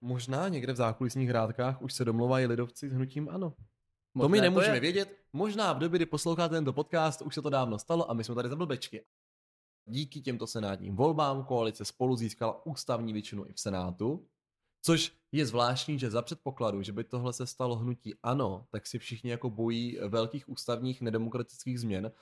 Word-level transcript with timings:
možná 0.00 0.48
někde 0.48 0.72
v 0.72 0.76
zákulisních 0.76 1.28
hrádkách 1.28 1.82
už 1.82 1.92
se 1.92 2.04
domluvají 2.04 2.46
lidovci 2.46 2.88
s 2.88 2.92
hnutím 2.92 3.28
ano. 3.28 3.54
Možná 4.14 4.24
to 4.24 4.28
my 4.28 4.38
to 4.38 4.42
nemůžeme 4.42 4.76
je. 4.76 4.80
vědět. 4.80 5.16
Možná 5.32 5.72
v 5.72 5.78
době, 5.78 5.98
kdy 5.98 6.06
posloucháte 6.06 6.54
tento 6.54 6.72
podcast, 6.72 7.22
už 7.22 7.34
se 7.34 7.42
to 7.42 7.50
dávno 7.50 7.78
stalo 7.78 8.10
a 8.10 8.14
my 8.14 8.24
jsme 8.24 8.34
tady 8.34 8.48
za 8.48 8.56
blbečky. 8.56 9.04
Díky 9.86 10.20
těmto 10.20 10.46
senátním 10.46 10.96
volbám 10.96 11.44
koalice 11.44 11.84
spolu 11.84 12.16
získala 12.16 12.66
ústavní 12.66 13.12
většinu 13.12 13.46
i 13.46 13.52
v 13.52 13.60
Senátu, 13.60 14.26
což 14.82 15.12
je 15.32 15.46
zvláštní, 15.46 15.98
že 15.98 16.10
za 16.10 16.22
předpokladu, 16.22 16.82
že 16.82 16.92
by 16.92 17.04
tohle 17.04 17.32
se 17.32 17.46
stalo 17.46 17.76
hnutí 17.76 18.14
ano, 18.22 18.66
tak 18.70 18.86
si 18.86 18.98
všichni 18.98 19.30
jako 19.30 19.50
bojí 19.50 19.98
velkých 20.08 20.48
ústavních 20.48 21.00
nedemokratických 21.00 21.80
změn. 21.80 22.12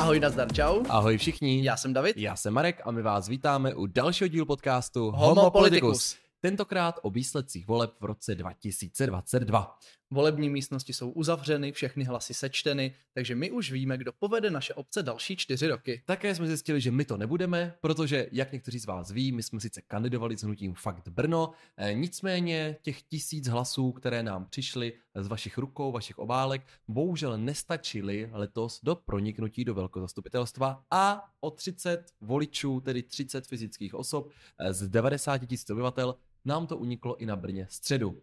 Ahoj, 0.00 0.20
nazdar, 0.20 0.52
čau. 0.52 0.82
Ahoj 0.88 1.18
všichni, 1.18 1.64
Já 1.64 1.76
jsem 1.76 1.92
David. 1.92 2.16
já 2.16 2.36
jsem 2.36 2.54
Marek 2.54 2.80
a 2.84 2.90
my 2.90 3.02
vás 3.02 3.28
vítáme 3.28 3.74
u 3.74 3.86
dalšího 3.86 4.28
dílu 4.28 4.46
podcastu 4.46 5.10
Homo 5.10 5.34
Homo 5.34 5.50
Politicus. 5.50 5.80
Politicus. 5.80 6.16
Tentokrát 6.40 6.94
o 7.02 7.10
výsledcích 7.10 7.66
voleb 7.66 7.90
v 8.00 8.04
roce 8.04 8.34
2022. 8.34 9.78
Volební 10.12 10.50
místnosti 10.50 10.92
jsou 10.92 11.10
uzavřeny, 11.10 11.72
všechny 11.72 12.04
hlasy 12.04 12.34
sečteny, 12.34 12.94
takže 13.14 13.34
my 13.34 13.50
už 13.50 13.72
víme, 13.72 13.98
kdo 13.98 14.12
povede 14.12 14.50
naše 14.50 14.74
obce 14.74 15.02
další 15.02 15.36
čtyři 15.36 15.68
roky. 15.68 16.02
Také 16.06 16.34
jsme 16.34 16.46
zjistili, 16.46 16.80
že 16.80 16.90
my 16.90 17.04
to 17.04 17.16
nebudeme, 17.16 17.74
protože, 17.80 18.26
jak 18.32 18.52
někteří 18.52 18.78
z 18.78 18.86
vás 18.86 19.10
ví, 19.10 19.32
my 19.32 19.42
jsme 19.42 19.60
sice 19.60 19.82
kandidovali 19.82 20.36
s 20.36 20.42
hnutím 20.42 20.74
Fakt 20.74 21.08
Brno, 21.08 21.50
eh, 21.76 21.94
nicméně 21.94 22.76
těch 22.82 23.02
tisíc 23.02 23.48
hlasů, 23.48 23.92
které 23.92 24.22
nám 24.22 24.46
přišly 24.46 24.92
z 25.14 25.26
vašich 25.26 25.58
rukou, 25.58 25.92
vašich 25.92 26.18
obálek, 26.18 26.62
bohužel 26.88 27.38
nestačily 27.38 28.30
letos 28.32 28.80
do 28.82 28.94
proniknutí 28.94 29.64
do 29.64 29.74
velkozastupitelstva 29.74 30.84
a 30.90 31.24
o 31.40 31.50
30 31.50 32.12
voličů, 32.20 32.80
tedy 32.80 33.02
30 33.02 33.46
fyzických 33.46 33.94
osob 33.94 34.30
eh, 34.58 34.72
z 34.72 34.88
90 34.88 35.38
tisíc 35.38 35.70
obyvatel, 35.70 36.16
nám 36.44 36.66
to 36.66 36.76
uniklo 36.76 37.16
i 37.16 37.26
na 37.26 37.36
Brně 37.36 37.66
středu. 37.70 38.22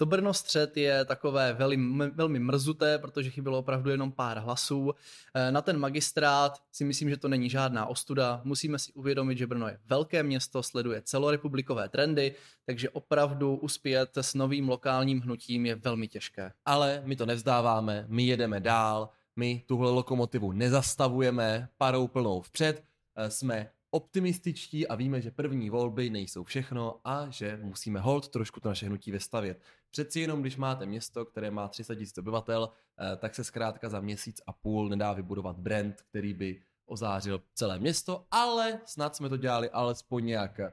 To 0.00 0.06
Brno 0.06 0.34
střed 0.34 0.76
je 0.76 1.04
takové 1.04 1.52
velmi, 1.52 2.10
velmi 2.10 2.38
mrzuté, 2.38 2.98
protože 2.98 3.30
chybělo 3.30 3.58
opravdu 3.58 3.90
jenom 3.90 4.12
pár 4.12 4.38
hlasů. 4.38 4.94
Eh, 5.34 5.52
Na 5.52 5.62
ten 5.62 5.78
magistrát 5.78 6.62
si 6.72 6.84
myslím, 6.84 7.10
že 7.10 7.16
to 7.16 7.28
není 7.28 7.50
žádná 7.50 7.86
ostuda. 7.86 8.40
Musíme 8.44 8.78
si 8.78 8.92
uvědomit, 8.92 9.38
že 9.38 9.46
Brno 9.46 9.68
je 9.68 9.78
velké 9.86 10.22
město, 10.22 10.62
sleduje 10.62 11.02
celorepublikové 11.02 11.88
trendy, 11.88 12.34
takže 12.66 12.90
opravdu 12.90 13.56
uspět 13.56 14.16
s 14.16 14.34
novým 14.34 14.68
lokálním 14.68 15.20
hnutím 15.20 15.66
je 15.66 15.74
velmi 15.74 16.08
těžké. 16.08 16.52
Ale 16.64 17.02
my 17.04 17.16
to 17.16 17.26
nevzdáváme, 17.26 18.04
my 18.08 18.26
jedeme 18.26 18.60
dál, 18.60 19.08
my 19.36 19.62
tuhle 19.66 19.90
lokomotivu 19.90 20.52
nezastavujeme 20.52 21.68
parou 21.78 22.08
plnou 22.08 22.40
vpřed, 22.40 22.84
eh, 23.16 23.30
jsme 23.30 23.70
optimističtí 23.90 24.88
a 24.88 24.94
víme, 24.94 25.20
že 25.20 25.30
první 25.30 25.70
volby 25.70 26.10
nejsou 26.10 26.44
všechno 26.44 27.00
a 27.04 27.26
že 27.30 27.58
musíme 27.62 28.00
hold 28.00 28.28
trošku 28.28 28.60
to 28.60 28.68
naše 28.68 28.86
hnutí 28.86 29.10
vystavět. 29.12 29.60
Přeci 29.90 30.20
jenom, 30.20 30.40
když 30.40 30.56
máte 30.56 30.86
město, 30.86 31.24
které 31.24 31.50
má 31.50 31.68
300 31.68 31.94
000 31.94 32.06
obyvatel, 32.18 32.70
eh, 33.12 33.16
tak 33.16 33.34
se 33.34 33.44
zkrátka 33.44 33.88
za 33.88 34.00
měsíc 34.00 34.40
a 34.46 34.52
půl 34.52 34.88
nedá 34.88 35.12
vybudovat 35.12 35.56
brand, 35.56 36.02
který 36.02 36.34
by 36.34 36.62
ozářil 36.86 37.42
celé 37.54 37.78
město, 37.78 38.26
ale 38.30 38.80
snad 38.84 39.16
jsme 39.16 39.28
to 39.28 39.36
dělali 39.36 39.70
alespoň 39.70 40.24
nějak, 40.24 40.60
eh, 40.60 40.72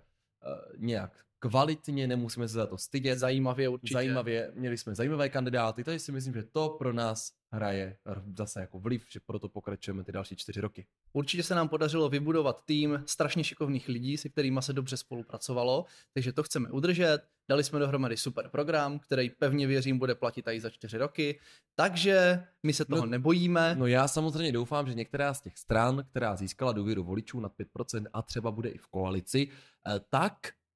nějak 0.77 1.26
kvalitně, 1.39 2.07
nemusíme 2.07 2.47
se 2.47 2.53
za 2.53 2.65
to 2.65 2.77
stydět. 2.77 3.19
Zajímavě 3.19 3.69
určitě. 3.69 3.93
Zajímavě, 3.93 4.51
měli 4.55 4.77
jsme 4.77 4.95
zajímavé 4.95 5.29
kandidáty, 5.29 5.83
takže 5.83 5.99
si 5.99 6.11
myslím, 6.11 6.33
že 6.33 6.43
to 6.43 6.69
pro 6.69 6.93
nás 6.93 7.31
hraje 7.51 7.97
zase 8.37 8.61
jako 8.61 8.79
vliv, 8.79 9.05
že 9.09 9.19
proto 9.25 9.49
pokračujeme 9.49 10.03
ty 10.03 10.11
další 10.11 10.35
čtyři 10.35 10.61
roky. 10.61 10.87
Určitě 11.13 11.43
se 11.43 11.55
nám 11.55 11.69
podařilo 11.69 12.09
vybudovat 12.09 12.65
tým 12.65 13.03
strašně 13.05 13.43
šikovných 13.43 13.87
lidí, 13.87 14.17
se 14.17 14.29
kterými 14.29 14.61
se 14.61 14.73
dobře 14.73 14.97
spolupracovalo, 14.97 15.85
takže 16.13 16.33
to 16.33 16.43
chceme 16.43 16.69
udržet. 16.71 17.19
Dali 17.49 17.63
jsme 17.63 17.79
dohromady 17.79 18.17
super 18.17 18.49
program, 18.49 18.99
který 18.99 19.29
pevně 19.29 19.67
věřím 19.67 19.99
bude 19.99 20.15
platit 20.15 20.47
i 20.47 20.59
za 20.59 20.69
čtyři 20.69 20.97
roky, 20.97 21.39
takže 21.75 22.43
my 22.63 22.73
se 22.73 22.85
toho 22.85 23.01
No, 23.01 23.11
nebojíme. 23.11 23.75
No 23.75 23.87
já 23.87 24.07
samozřejmě 24.07 24.51
doufám, 24.51 24.87
že 24.87 24.93
některá 24.93 25.33
z 25.33 25.41
těch 25.41 25.57
stran, 25.57 26.03
která 26.09 26.35
získala 26.35 26.71
důvěru 26.71 27.03
voličů 27.03 27.39
nad 27.39 27.51
5% 27.59 28.05
a 28.13 28.21
třeba 28.21 28.51
bude 28.51 28.69
i 28.69 28.77
v 28.77 28.87
koalici, 28.87 29.47
eh, 29.87 29.99
tak, 30.09 30.33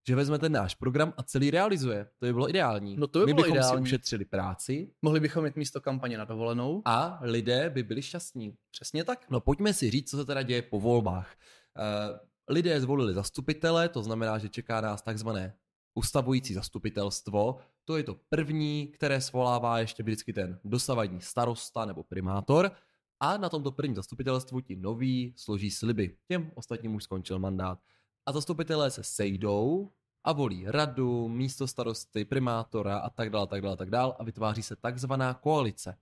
že 0.08 0.16
vezme 0.16 0.40
ten 0.40 0.52
náš 0.52 0.76
program 0.76 1.14
a 1.18 1.24
celý 1.24 1.52
realizuje. 1.52 2.08
To 2.20 2.26
by 2.26 2.34
bylo 2.34 2.50
ideální. 2.50 2.96
No 2.98 3.08
to 3.08 3.20
by 3.20 3.26
My 3.26 3.34
bylo 3.34 3.44
bychom 3.44 3.58
ideální. 3.58 3.78
si 3.78 3.82
ušetřili 3.90 4.26
práci 4.26 4.92
Mohli 5.02 5.20
bychom 5.20 5.44
mít 5.44 5.56
místo 5.56 5.82
kampaně 5.82 6.18
na 6.18 6.26
dovolenou. 6.26 6.82
a 6.86 7.20
lidé 7.22 7.70
by 7.70 7.84
byli 7.84 8.02
šťastní. 8.02 8.56
Přesně 8.72 9.04
tak. 9.04 9.26
No 9.30 9.40
pojďme 9.40 9.74
si 9.74 9.92
říct, 9.92 10.10
co 10.10 10.18
se 10.18 10.26
teda 10.26 10.42
děje 10.42 10.62
po 10.62 10.80
volbách. 10.80 11.36
Eh, 11.78 12.20
Lidé 12.50 12.82
zvolili 12.82 13.14
zastupitele, 13.14 13.90
to 13.90 14.04
znamená, 14.04 14.38
že 14.38 14.50
čeká 14.50 14.82
nás 14.82 15.02
takzvané 15.02 15.54
ustavující 15.94 16.54
zastupitelstvo. 16.54 17.58
To 17.86 17.98
je 17.98 18.04
to 18.04 18.16
první, 18.30 18.88
které 18.88 19.22
svolává 19.22 19.80
ještě 19.80 20.04
vždycky 20.04 20.34
ten 20.34 20.60
dosavadní 20.64 21.22
starosta 21.22 21.86
nebo 21.86 22.04
primátor. 22.04 22.72
A 23.20 23.38
na 23.38 23.50
tomto 23.50 23.72
prvním 23.72 23.96
zastupitelstvu 23.96 24.62
ti 24.62 24.76
noví 24.76 25.34
složí 25.38 25.72
sliby. 25.72 26.18
Těm 26.28 26.52
ostatním 26.56 26.96
už 26.96 27.04
skončil 27.04 27.40
mandát. 27.40 27.80
A 28.26 28.32
zastupitelé 28.32 28.92
se 28.92 29.04
sejdou 29.04 29.90
a 30.24 30.34
volí 30.34 30.64
radu, 30.68 31.28
místo 31.28 31.68
starosty, 31.68 32.26
primátora 32.26 32.98
a 32.98 33.10
tak 33.10 33.30
dále, 33.30 33.48
tak 33.48 33.62
dále, 33.62 33.78
tak 33.78 33.90
dále 33.90 34.14
a 34.20 34.24
vytváří 34.24 34.64
se 34.64 34.76
takzvaná 34.76 35.34
koalice. 35.34 35.98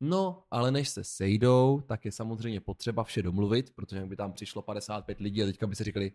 No, 0.00 0.44
ale 0.50 0.70
než 0.70 0.88
se 0.88 1.04
sejdou, 1.04 1.82
tak 1.86 2.04
je 2.04 2.12
samozřejmě 2.12 2.60
potřeba 2.60 3.04
vše 3.04 3.22
domluvit, 3.22 3.70
protože 3.74 3.96
jak 3.96 4.08
by 4.08 4.16
tam 4.16 4.32
přišlo 4.32 4.62
55 4.62 5.20
lidí 5.20 5.42
a 5.42 5.46
teďka 5.46 5.66
by 5.66 5.76
si 5.76 5.84
říkali, 5.84 6.12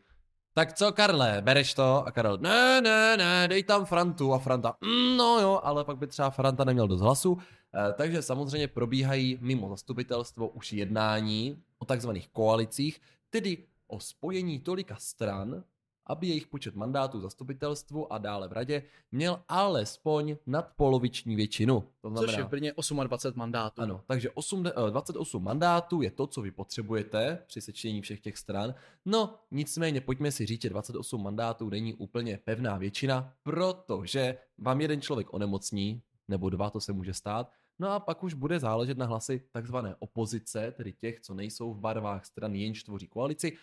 tak 0.54 0.74
co 0.74 0.92
Karle, 0.92 1.42
bereš 1.42 1.74
to? 1.74 2.08
A 2.08 2.12
Karel, 2.12 2.38
ne, 2.42 2.82
ne, 2.82 3.18
ne, 3.18 3.48
dej 3.48 3.64
tam 3.64 3.86
Frantu. 3.86 4.34
A 4.34 4.40
Franta, 4.40 4.78
mm, 4.82 5.18
no 5.18 5.40
jo, 5.40 5.60
ale 5.64 5.86
pak 5.86 5.98
by 5.98 6.08
třeba 6.08 6.30
Franta 6.30 6.64
neměl 6.64 6.88
dost 6.88 7.02
hlasu. 7.02 7.38
Eh, 7.76 7.94
takže 7.94 8.22
samozřejmě 8.22 8.68
probíhají 8.68 9.38
mimo 9.42 9.70
zastupitelstvo 9.70 10.48
už 10.48 10.74
jednání 10.74 11.64
o 11.80 11.86
takzvaných 11.86 12.30
koalicích, 12.30 13.02
tedy 13.30 13.58
o 13.88 14.00
spojení 14.00 14.60
tolika 14.60 14.96
stran, 14.96 15.64
aby 16.08 16.28
jejich 16.28 16.48
počet 16.48 16.76
mandátů 16.76 17.18
v 17.18 17.22
zastupitelstvu 17.22 18.14
a 18.14 18.18
dále 18.18 18.48
v 18.48 18.52
radě 18.52 18.84
měl 19.12 19.42
alespoň 19.50 20.38
nadpoloviční 20.46 21.36
většinu. 21.36 21.84
To 22.02 22.12
Což 22.12 22.38
je 22.38 22.44
v 22.44 22.48
Brně 22.50 22.74
28 23.04 23.40
mandátů. 23.40 23.82
ano, 23.82 24.02
takže 24.08 24.30
8, 24.32 24.68
eh, 24.68 24.72
28 24.90 25.44
mandátů 25.44 26.02
je 26.02 26.12
to, 26.12 26.28
co 26.28 26.42
vy 26.42 26.52
potřebujete 26.52 27.44
při 27.48 27.62
sečtení 27.62 28.02
všech 28.02 28.20
těch 28.20 28.38
stran. 28.38 28.76
No, 29.06 29.40
nicméně 29.52 30.02
pojďme 30.02 30.32
si 30.32 30.46
říct, 30.46 30.62
že 30.62 30.70
28 30.70 31.24
mandátů 31.24 31.70
není 31.70 31.94
úplně 31.94 32.40
pevná 32.44 32.78
většina, 32.78 33.34
protože 33.44 34.38
vám 34.58 34.82
jeden 34.82 35.02
člověk 35.02 35.34
onemocní, 35.34 36.02
nebo 36.28 36.50
dva, 36.50 36.70
to 36.70 36.80
se 36.80 36.94
může 36.94 37.14
stát, 37.14 37.52
no 37.80 37.92
a 37.92 38.00
pak 38.00 38.24
už 38.24 38.34
bude 38.34 38.60
záležet 38.60 38.98
na 38.98 39.06
hlasy 39.06 39.44
takzvané 39.52 39.96
opozice, 40.00 40.72
tedy 40.72 40.94
těch, 40.94 41.20
co 41.20 41.34
nejsou 41.34 41.74
v 41.74 41.80
barvách 41.80 42.26
stran, 42.26 42.56
jenž 42.56 42.84
tvoří 42.84 43.08
koalici, 43.08 43.58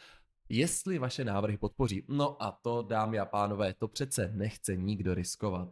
jestli 0.49 0.99
vaše 0.99 1.25
návrhy 1.25 1.57
podpoří. 1.57 2.05
No 2.09 2.43
a 2.43 2.53
to, 2.53 2.83
dámy 2.83 3.19
a 3.19 3.25
pánové, 3.25 3.75
to 3.75 3.89
přece 3.89 4.31
nechce 4.35 4.77
nikdo 4.77 5.15
riskovat. 5.15 5.69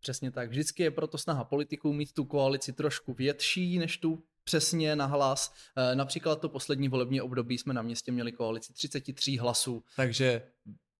Přesně 0.00 0.30
tak. 0.30 0.48
Vždycky 0.48 0.82
je 0.82 0.90
proto 0.90 1.18
snaha 1.18 1.44
politiků 1.44 1.92
mít 1.92 2.12
tu 2.12 2.24
koalici 2.24 2.72
trošku 2.72 3.14
větší 3.14 3.78
než 3.78 3.96
tu 3.98 4.24
přesně 4.44 4.96
na 4.96 5.06
hlas. 5.06 5.54
E, 5.76 5.94
Například 5.94 6.40
to 6.40 6.48
poslední 6.48 6.88
volební 6.88 7.20
období 7.20 7.58
jsme 7.58 7.74
na 7.74 7.82
městě 7.82 8.12
měli 8.12 8.32
koalici 8.32 8.72
33 8.72 9.36
hlasů. 9.36 9.84
Takže 9.96 10.42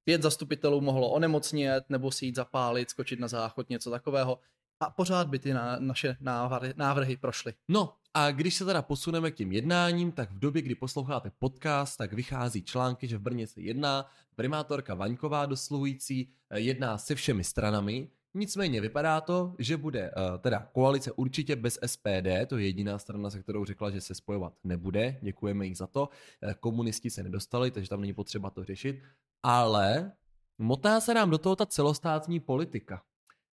Pět 0.05 0.23
zastupitelů 0.23 0.81
mohlo 0.81 1.11
onemocnět 1.11 1.85
nebo 1.89 2.11
si 2.11 2.27
jít 2.27 2.37
zapálit, 2.37 2.91
skočit 2.91 3.21
na 3.21 3.29
záchod, 3.29 3.69
něco 3.69 3.91
takového. 3.91 4.39
A 4.83 4.91
pořád 4.91 5.29
by 5.29 5.39
ty 5.39 5.53
na, 5.55 5.77
naše 5.79 6.17
návrhy, 6.21 6.75
návrhy 6.77 7.17
prošly. 7.17 7.55
No 7.69 7.95
a 8.15 8.31
když 8.31 8.55
se 8.55 8.65
teda 8.65 8.83
posuneme 8.83 9.31
k 9.31 9.35
těm 9.35 9.53
jednáním, 9.53 10.13
tak 10.13 10.31
v 10.31 10.39
době, 10.39 10.63
kdy 10.63 10.75
posloucháte 10.75 11.31
podcast, 11.39 11.99
tak 11.99 12.13
vychází 12.13 12.63
články, 12.63 13.09
že 13.09 13.19
v 13.19 13.21
Brně 13.21 13.47
se 13.47 13.61
jedná, 13.61 14.07
primátorka 14.37 14.95
Vaňková 14.95 15.47
dosluhující 15.47 16.29
eh, 16.51 16.61
jedná 16.61 16.99
se 16.99 17.15
všemi 17.15 17.45
stranami, 17.45 18.09
Nicméně 18.35 18.81
vypadá 18.81 19.21
to, 19.21 19.55
že 19.59 19.77
bude 19.77 20.11
uh, 20.11 20.39
teda 20.39 20.69
koalice 20.73 21.13
určitě 21.13 21.57
bez 21.57 21.79
SPD, 21.87 22.47
to 22.47 22.59
je 22.59 22.67
jediná 22.67 22.99
strana, 22.99 23.31
se 23.31 23.43
kterou 23.43 23.65
řekla, 23.65 23.91
že 23.91 24.01
se 24.01 24.15
spojovat 24.15 24.53
nebude, 24.65 25.19
děkujeme 25.23 25.67
jí 25.67 25.75
za 25.75 25.87
to. 25.87 26.09
Eh, 26.43 26.55
Komunisti 26.61 27.11
se 27.11 27.23
nedostali, 27.23 27.71
takže 27.71 27.91
tam 27.91 28.01
není 28.01 28.13
potřeba 28.13 28.51
to 28.51 28.65
řešit, 28.65 29.03
ale 29.43 30.13
motá 30.59 31.01
se 31.01 31.15
nám 31.15 31.31
do 31.31 31.39
toho 31.39 31.57
ta 31.57 31.67
celostátní 31.67 32.41
politika. 32.41 33.03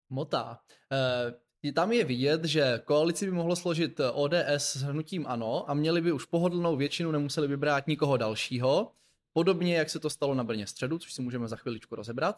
Motá. 0.09 0.59
E, 1.63 1.71
tam 1.71 1.91
je 1.91 2.03
vidět, 2.03 2.45
že 2.45 2.81
koalici 2.85 3.25
by 3.25 3.31
mohlo 3.31 3.55
složit 3.55 3.99
ODS 4.13 4.35
s 4.57 4.81
hnutím 4.81 5.27
ANO 5.27 5.69
a 5.69 5.73
měli 5.73 6.01
by 6.01 6.11
už 6.11 6.25
pohodlnou 6.25 6.75
většinu, 6.75 7.11
nemuseli 7.11 7.47
by 7.47 7.57
brát 7.57 7.87
nikoho 7.87 8.17
dalšího. 8.17 8.91
Podobně, 9.33 9.77
jak 9.77 9.89
se 9.89 9.99
to 9.99 10.09
stalo 10.09 10.33
na 10.33 10.43
Brně 10.43 10.67
středu, 10.67 10.99
což 10.99 11.13
si 11.13 11.21
můžeme 11.21 11.47
za 11.47 11.55
chviličku 11.55 11.95
rozebrat. 11.95 12.35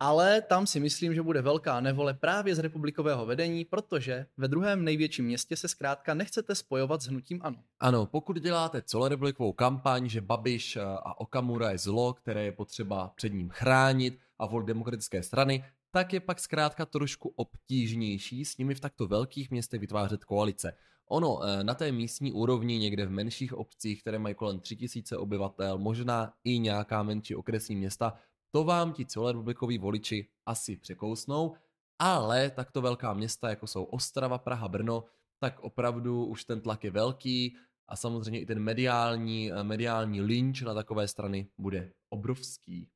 ale 0.00 0.42
tam 0.42 0.66
si 0.66 0.80
myslím, 0.80 1.14
že 1.14 1.22
bude 1.22 1.42
velká 1.42 1.80
nevole 1.80 2.14
právě 2.14 2.54
z 2.54 2.58
republikového 2.58 3.26
vedení, 3.26 3.64
protože 3.64 4.26
ve 4.36 4.48
druhém 4.48 4.84
největším 4.84 5.24
městě 5.24 5.56
se 5.56 5.68
zkrátka 5.68 6.14
nechcete 6.14 6.54
spojovat 6.54 7.02
s 7.02 7.06
hnutím 7.06 7.40
ANO. 7.42 7.56
Ano, 7.80 8.06
pokud 8.06 8.40
děláte 8.40 8.82
celorepublikovou 8.82 9.52
kampaň, 9.52 10.08
že 10.08 10.20
Babiš 10.20 10.76
a 10.76 11.20
Okamura 11.20 11.70
je 11.70 11.78
zlo, 11.78 12.12
které 12.12 12.44
je 12.44 12.52
potřeba 12.52 13.12
před 13.16 13.32
ním 13.32 13.50
chránit 13.50 14.18
a 14.38 14.46
volit 14.46 14.66
demokratické 14.66 15.22
strany, 15.22 15.64
tak 15.96 16.12
je 16.12 16.20
pak 16.20 16.40
zkrátka 16.40 16.86
trošku 16.86 17.32
obtížnější 17.36 18.44
s 18.44 18.58
nimi 18.58 18.74
v 18.74 18.80
takto 18.80 19.06
velkých 19.06 19.50
městech 19.50 19.80
vytvářet 19.80 20.24
koalice. 20.24 20.76
Ono 21.08 21.40
eh, 21.42 21.64
na 21.64 21.74
té 21.74 21.92
místní 21.92 22.32
úrovni, 22.32 22.78
někde 22.78 23.06
v 23.06 23.10
menších 23.10 23.54
obcích, 23.54 24.00
které 24.00 24.18
mají 24.18 24.34
kolem 24.34 24.60
3000 24.60 25.16
obyvatel, 25.16 25.78
možná 25.78 26.32
i 26.44 26.58
nějaká 26.58 27.02
menší 27.02 27.34
okresní 27.34 27.76
města, 27.76 28.14
to 28.50 28.64
vám 28.64 28.92
ti 28.92 29.06
celorepublikoví 29.06 29.78
voliči 29.78 30.28
asi 30.46 30.76
překousnou, 30.76 31.54
ale 31.98 32.50
takto 32.50 32.82
velká 32.82 33.14
města, 33.14 33.50
jako 33.50 33.66
jsou 33.66 33.84
Ostrava, 33.84 34.38
Praha, 34.38 34.68
Brno, 34.68 35.04
tak 35.38 35.60
opravdu 35.60 36.26
už 36.26 36.44
ten 36.44 36.60
tlak 36.60 36.84
je 36.84 36.90
velký 36.90 37.56
a 37.88 37.96
samozřejmě 37.96 38.40
i 38.40 38.46
ten 38.46 38.60
mediální, 38.60 39.52
eh, 39.52 39.64
mediální 39.64 40.20
lynč 40.20 40.62
na 40.62 40.74
takové 40.74 41.08
strany 41.08 41.48
bude 41.58 41.92
obrovský. 42.08 42.88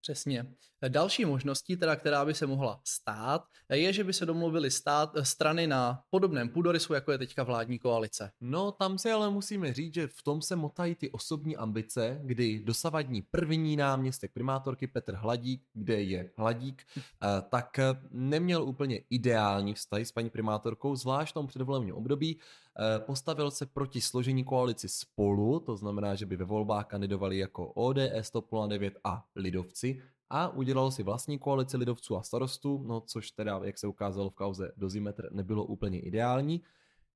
Přesně. 0.00 0.46
Další 0.88 1.24
možností, 1.24 1.76
teda, 1.76 1.96
která 1.96 2.24
by 2.24 2.34
se 2.34 2.46
mohla 2.46 2.80
stát, 2.84 3.44
je, 3.72 3.92
že 3.92 4.04
by 4.04 4.12
se 4.12 4.26
domluvili 4.26 4.70
stát, 4.70 5.10
strany 5.22 5.66
na 5.66 6.02
podobném 6.10 6.48
půdorysu, 6.48 6.94
jako 6.94 7.12
je 7.12 7.18
teďka 7.18 7.42
vládní 7.42 7.78
koalice. 7.78 8.30
No, 8.40 8.72
tam 8.72 8.98
si 8.98 9.10
ale 9.10 9.30
musíme 9.30 9.72
říct, 9.72 9.94
že 9.94 10.06
v 10.06 10.22
tom 10.22 10.42
se 10.42 10.56
motají 10.56 10.94
ty 10.94 11.10
osobní 11.10 11.56
ambice, 11.56 12.20
kdy 12.22 12.60
dosavadní 12.64 13.22
první 13.22 13.76
náměstek 13.76 14.32
primátorky 14.32 14.86
Petr 14.86 15.14
Hladík, 15.14 15.62
kde 15.72 16.02
je 16.02 16.30
Hladík, 16.36 16.82
eh, 16.96 17.42
tak 17.48 17.80
neměl 18.10 18.62
úplně 18.62 19.00
ideální 19.10 19.74
vztah 19.74 20.00
s 20.00 20.12
paní 20.12 20.30
primátorkou, 20.30 20.96
zvlášť 20.96 21.30
v 21.30 21.34
tom 21.34 21.46
předvolebním 21.46 21.94
období. 21.94 22.40
Eh, 22.78 22.98
postavil 22.98 23.50
se 23.50 23.66
proti 23.66 24.00
složení 24.00 24.44
koalici 24.44 24.88
spolu, 24.88 25.60
to 25.60 25.76
znamená, 25.76 26.14
že 26.14 26.26
by 26.26 26.36
ve 26.36 26.44
volbách 26.44 26.86
kandidovali 26.86 27.38
jako 27.38 27.66
ODS, 27.66 28.30
TOP 28.30 28.50
09 28.68 28.94
a 29.04 29.24
Lidovci. 29.36 30.02
A 30.30 30.48
udělal 30.48 30.90
si 30.90 31.02
vlastní 31.02 31.38
koalici 31.38 31.76
lidovců 31.76 32.16
a 32.16 32.22
starostů, 32.22 32.84
no 32.86 33.00
což 33.00 33.30
teda, 33.30 33.60
jak 33.64 33.78
se 33.78 33.86
ukázalo 33.86 34.30
v 34.30 34.34
kauze 34.34 34.72
Dozimetr, 34.76 35.28
nebylo 35.32 35.64
úplně 35.64 36.00
ideální. 36.00 36.62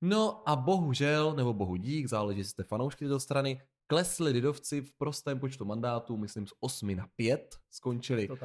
No 0.01 0.49
a 0.49 0.57
bohužel, 0.57 1.35
nebo 1.35 1.55
bohu 1.55 1.77
dík, 1.77 2.09
záleží, 2.09 2.41
jestli 2.41 2.51
jste 2.51 2.65
fanoušky 2.65 3.05
do 3.05 3.21
strany, 3.21 3.61
klesli 3.87 4.31
lidovci 4.31 4.81
v 4.81 4.93
prostém 4.93 5.41
počtu 5.41 5.65
mandátů, 5.65 6.17
myslím 6.17 6.47
z 6.47 6.53
8 6.61 6.97
na 6.97 7.07
5, 7.17 7.57
skončili 7.71 8.29
uh, 8.29 8.37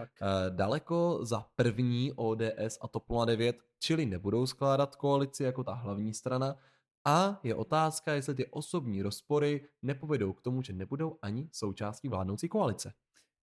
daleko 0.50 1.20
za 1.22 1.46
první 1.56 2.14
ODS 2.16 2.78
a 2.82 2.88
TOP 2.88 3.04
09, 3.26 3.56
čili 3.80 4.06
nebudou 4.06 4.48
skládat 4.48 4.96
koalici 4.96 5.44
jako 5.44 5.64
ta 5.64 5.74
hlavní 5.74 6.14
strana, 6.14 6.56
a 7.06 7.40
je 7.44 7.56
otázka, 7.56 8.14
jestli 8.14 8.36
ty 8.36 8.46
osobní 8.46 9.02
rozpory 9.02 9.68
nepovedou 9.82 10.34
k 10.34 10.42
tomu, 10.42 10.62
že 10.62 10.74
nebudou 10.74 11.18
ani 11.22 11.50
součástí 11.52 12.10
vládnoucí 12.10 12.50
koalice. 12.50 12.94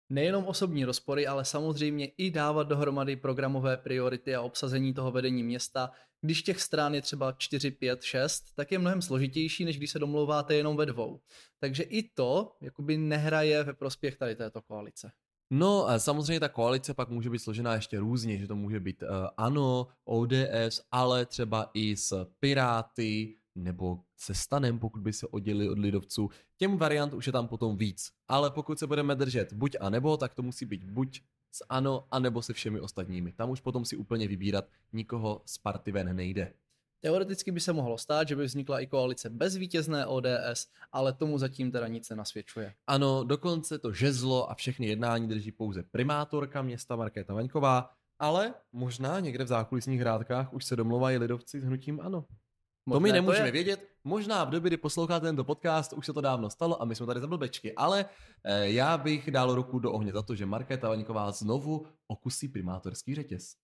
Nejenom 0.09 0.45
osobní 0.45 0.85
rozpory, 0.85 1.27
ale 1.27 1.45
samozřejmě 1.45 2.05
i 2.05 2.31
dávat 2.31 2.63
dohromady 2.63 3.15
programové 3.15 3.77
priority 3.77 4.35
a 4.35 4.41
obsazení 4.41 4.93
toho 4.93 5.11
vedení 5.11 5.43
města. 5.43 5.91
Když 6.21 6.43
těch 6.43 6.61
stran 6.61 6.95
je 6.95 7.01
třeba 7.01 7.31
4, 7.31 7.71
5, 7.71 8.03
6, 8.03 8.43
tak 8.55 8.71
je 8.71 8.79
mnohem 8.79 9.01
složitější, 9.01 9.65
než 9.65 9.77
když 9.77 9.91
se 9.91 9.99
domlouváte 9.99 10.55
jenom 10.55 10.77
ve 10.77 10.85
dvou. 10.85 11.21
Takže 11.59 11.83
i 11.83 12.09
to 12.09 12.55
jakoby 12.61 12.97
nehraje 12.97 13.63
ve 13.63 13.73
prospěch 13.73 14.17
tady 14.17 14.35
této 14.35 14.61
koalice. 14.61 15.11
No, 15.51 15.87
samozřejmě 15.97 16.39
ta 16.39 16.49
koalice 16.49 16.93
pak 16.93 17.09
může 17.09 17.29
být 17.29 17.39
složená 17.39 17.75
ještě 17.75 17.99
různě, 17.99 18.37
že 18.37 18.47
to 18.47 18.55
může 18.55 18.79
být 18.79 19.03
uh, 19.03 19.09
ANO, 19.37 19.87
ODS, 20.05 20.81
ale 20.91 21.25
třeba 21.25 21.71
i 21.73 21.97
s 21.97 22.25
Piráty, 22.39 23.35
nebo 23.55 23.99
se 24.17 24.33
stanem, 24.33 24.79
pokud 24.79 25.01
by 25.01 25.13
se 25.13 25.27
oddělili 25.27 25.69
od 25.69 25.79
lidovců. 25.79 26.29
Těm 26.57 26.77
variant 26.77 27.13
už 27.13 27.27
je 27.27 27.31
tam 27.31 27.47
potom 27.47 27.77
víc. 27.77 28.11
Ale 28.27 28.51
pokud 28.51 28.79
se 28.79 28.87
budeme 28.87 29.15
držet 29.15 29.53
buď 29.53 29.75
a 29.79 29.89
nebo, 29.89 30.17
tak 30.17 30.33
to 30.33 30.41
musí 30.41 30.65
být 30.65 30.83
buď 30.83 31.21
s 31.51 31.65
ANO, 31.69 32.07
anebo 32.11 32.41
se 32.41 32.53
všemi 32.53 32.79
ostatními. 32.79 33.31
Tam 33.31 33.49
už 33.49 33.61
potom 33.61 33.85
si 33.85 33.95
úplně 33.95 34.27
vybírat 34.27 34.65
nikoho 34.93 35.41
z 35.45 35.57
party 35.57 35.91
ven 35.91 36.15
nejde. 36.15 36.53
Teoreticky 36.99 37.51
by 37.51 37.59
se 37.59 37.73
mohlo 37.73 37.97
stát, 37.97 38.27
že 38.27 38.35
by 38.35 38.45
vznikla 38.45 38.79
i 38.79 38.87
koalice 38.87 39.29
bez 39.29 39.55
vítězné 39.55 40.05
ODS, 40.05 40.67
ale 40.91 41.13
tomu 41.13 41.37
zatím 41.37 41.71
teda 41.71 41.87
nic 41.87 42.09
nenasvědčuje. 42.09 42.73
Ano, 42.87 43.23
dokonce 43.23 43.79
to 43.79 43.93
žezlo 43.93 44.51
a 44.51 44.55
všechny 44.55 44.87
jednání 44.87 45.27
drží 45.27 45.51
pouze 45.51 45.83
primátorka 45.83 46.61
města 46.61 46.95
Markéta 46.95 47.33
Vaňková, 47.33 47.89
ale 48.19 48.53
možná 48.71 49.19
někde 49.19 49.43
v 49.43 49.47
zákulisních 49.47 49.99
hrádkách 49.99 50.53
už 50.53 50.65
se 50.65 50.75
domluvají 50.75 51.17
lidovci 51.17 51.61
s 51.61 51.63
hnutím 51.63 51.99
ANO. 52.01 52.25
Možná 52.85 52.97
to 52.97 53.01
my 53.01 53.11
nemůžeme 53.11 53.47
to 53.47 53.51
vědět. 53.51 53.87
Možná 54.03 54.43
v 54.43 54.49
době, 54.49 54.69
kdy 54.69 54.77
posloucháte 54.77 55.25
tento 55.25 55.43
podcast, 55.43 55.93
už 55.93 56.05
se 56.05 56.13
to 56.13 56.21
dávno 56.21 56.49
stalo 56.49 56.81
a 56.81 56.85
my 56.85 56.95
jsme 56.95 57.05
tady 57.05 57.19
za 57.19 57.27
blbečky. 57.27 57.75
Ale 57.75 58.05
eh, 58.43 58.69
já 58.69 58.97
bych 58.97 59.31
dal 59.31 59.55
ruku 59.55 59.79
do 59.79 59.91
ohně 59.91 60.11
za 60.11 60.21
to, 60.21 60.35
že 60.35 60.45
Markéta 60.45 60.89
Vaňková 60.89 61.31
znovu 61.31 61.85
okusí 62.07 62.47
primátorský 62.47 63.15
řetěz. 63.15 63.55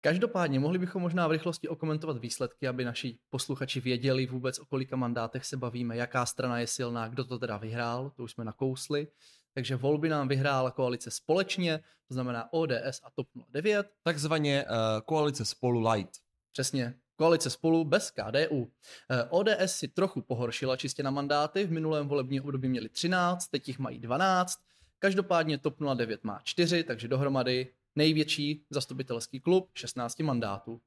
Každopádně 0.00 0.60
mohli 0.60 0.78
bychom 0.78 1.02
možná 1.02 1.28
v 1.28 1.30
rychlosti 1.30 1.68
okomentovat 1.68 2.18
výsledky, 2.18 2.68
aby 2.68 2.84
naši 2.84 3.18
posluchači 3.30 3.80
věděli 3.80 4.26
vůbec, 4.26 4.58
o 4.58 4.64
kolika 4.64 4.96
mandátech 4.96 5.44
se 5.44 5.56
bavíme, 5.56 5.96
jaká 5.96 6.26
strana 6.26 6.58
je 6.58 6.66
silná, 6.66 7.08
kdo 7.08 7.24
to 7.24 7.38
teda 7.38 7.56
vyhrál, 7.56 8.10
to 8.16 8.22
už 8.22 8.32
jsme 8.32 8.44
nakousli. 8.44 9.08
Takže 9.54 9.76
volby 9.76 10.08
nám 10.08 10.28
vyhrála 10.28 10.70
koalice 10.70 11.10
společně, 11.10 11.80
to 12.08 12.14
znamená 12.14 12.52
ODS 12.52 13.00
a 13.04 13.10
TOP 13.14 13.28
09. 13.48 13.90
Takzvaně 14.02 14.64
uh, 14.64 14.76
koalice 15.04 15.44
spolu 15.44 15.88
light. 15.90 16.12
Přesně, 16.52 16.94
Koalice 17.20 17.50
spolu 17.50 17.84
bez 17.84 18.10
KDU. 18.10 18.72
Eh, 19.10 19.24
ODS 19.30 19.66
si 19.66 19.88
trochu 19.88 20.22
pohoršila 20.22 20.76
čistě 20.76 21.02
na 21.02 21.10
mandáty, 21.10 21.64
v 21.64 21.72
minulém 21.72 22.08
volebním 22.08 22.44
období 22.44 22.68
měli 22.68 22.88
13, 22.88 23.48
teď 23.48 23.68
jich 23.68 23.78
mají 23.78 23.98
12. 23.98 24.60
Každopádně 24.98 25.58
TOP 25.58 25.76
09 25.94 26.24
má 26.24 26.40
4, 26.44 26.84
takže 26.84 27.08
dohromady 27.08 27.72
největší 27.96 28.64
zastupitelský 28.70 29.40
klub 29.40 29.70
16 29.74 30.20
mandátů. 30.20 30.80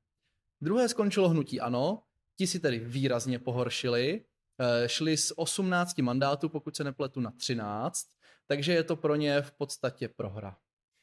Druhé 0.61 0.89
skončilo 0.89 1.29
hnutí 1.29 1.59
ANO, 1.59 2.03
ti 2.37 2.47
si 2.47 2.59
tedy 2.59 2.79
výrazně 2.79 3.39
pohoršili, 3.39 4.25
eh, 4.59 4.89
šli 4.89 5.17
z 5.17 5.33
18 5.35 6.01
mandátů, 6.01 6.49
pokud 6.49 6.75
se 6.75 6.83
nepletu, 6.83 7.19
na 7.19 7.31
13, 7.31 8.07
takže 8.47 8.73
je 8.73 8.83
to 8.83 8.95
pro 8.95 9.15
ně 9.15 9.41
v 9.41 9.51
podstatě 9.51 10.07
prohra, 10.07 10.57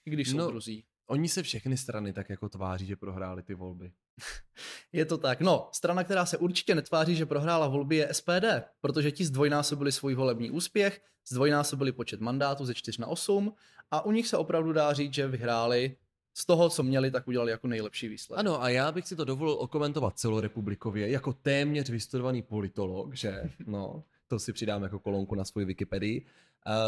i 0.06 0.10
když 0.10 0.30
jsou 0.30 0.36
no, 0.36 0.46
druzí. 0.46 0.84
Oni 1.06 1.28
se 1.28 1.42
všechny 1.42 1.76
strany 1.76 2.12
tak 2.12 2.30
jako 2.30 2.48
tváří, 2.48 2.86
že 2.86 2.96
prohráli 2.96 3.42
ty 3.42 3.54
volby. 3.54 3.92
je 4.92 5.04
to 5.04 5.18
tak. 5.18 5.40
No, 5.40 5.68
strana, 5.72 6.04
která 6.04 6.26
se 6.26 6.38
určitě 6.38 6.74
netváří, 6.74 7.16
že 7.16 7.26
prohrála 7.26 7.68
volby, 7.68 7.96
je 7.96 8.14
SPD, 8.14 8.44
protože 8.80 9.10
ti 9.10 9.24
zdvojnásobili 9.24 9.92
svůj 9.92 10.14
volební 10.14 10.50
úspěch, 10.50 11.00
zdvojnásobili 11.28 11.92
počet 11.92 12.20
mandátů 12.20 12.64
ze 12.64 12.74
4 12.74 13.00
na 13.00 13.06
8 13.06 13.54
a 13.90 14.04
u 14.04 14.12
nich 14.12 14.28
se 14.28 14.36
opravdu 14.36 14.72
dá 14.72 14.92
říct, 14.92 15.14
že 15.14 15.28
vyhráli 15.28 15.96
z 16.34 16.46
toho, 16.46 16.70
co 16.70 16.82
měli, 16.82 17.10
tak 17.10 17.28
udělali 17.28 17.50
jako 17.50 17.68
nejlepší 17.68 18.08
výsledek. 18.08 18.40
Ano, 18.40 18.62
a 18.62 18.68
já 18.68 18.92
bych 18.92 19.08
si 19.08 19.16
to 19.16 19.24
dovolil 19.24 19.54
okomentovat 19.54 20.18
celorepublikově, 20.18 21.10
jako 21.10 21.32
téměř 21.32 21.90
vystudovaný 21.90 22.42
politolog, 22.42 23.14
že? 23.14 23.50
No, 23.66 24.04
to 24.28 24.38
si 24.38 24.52
přidám 24.52 24.82
jako 24.82 24.98
kolonku 24.98 25.34
na 25.34 25.44
svoji 25.44 25.66
Wikipedii. 25.66 26.26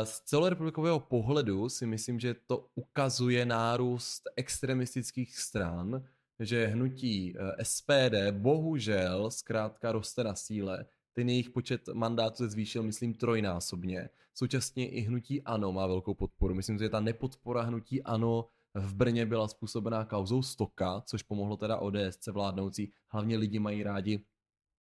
Z 0.05 0.21
celorepublikového 0.21 1.01
pohledu 1.01 1.69
si 1.69 1.87
myslím, 1.87 2.21
že 2.21 2.35
to 2.47 2.67
ukazuje 2.75 3.47
nárůst 3.47 4.23
extremistických 4.37 5.39
stran, 5.39 6.05
že 6.41 6.67
hnutí 6.67 7.35
eh, 7.37 7.65
SPD 7.65 8.31
bohužel 8.31 9.31
zkrátka 9.31 9.93
roste 9.93 10.25
na 10.25 10.35
síle. 10.35 10.87
Ten 11.13 11.29
jejich 11.29 11.51
počet 11.51 11.89
mandátů 11.89 12.37
se 12.37 12.49
zvýšil, 12.49 12.83
myslím, 12.83 13.15
trojnásobně. 13.15 14.09
Současně 14.35 14.89
i 14.89 15.01
hnutí 15.01 15.43
ANO 15.43 15.73
má 15.73 15.87
velkou 15.87 16.15
podporu. 16.15 16.55
Myslím, 16.55 16.79
že 16.79 16.89
ta 16.89 17.01
nepodpora 17.01 17.63
hnutí 17.63 18.03
ANO 18.03 18.47
v 18.75 18.95
Brně 18.95 19.27
byla 19.27 19.49
způsobená 19.49 20.05
kauzou 20.05 20.43
Stoka, 20.43 21.03
což 21.07 21.23
pomohlo 21.23 21.57
teda 21.57 21.77
ODSC 21.77 22.27
vládnoucí. 22.27 22.93
Hlavně 23.09 23.37
lidi 23.37 23.59
mají 23.59 23.83
rádi 23.83 24.25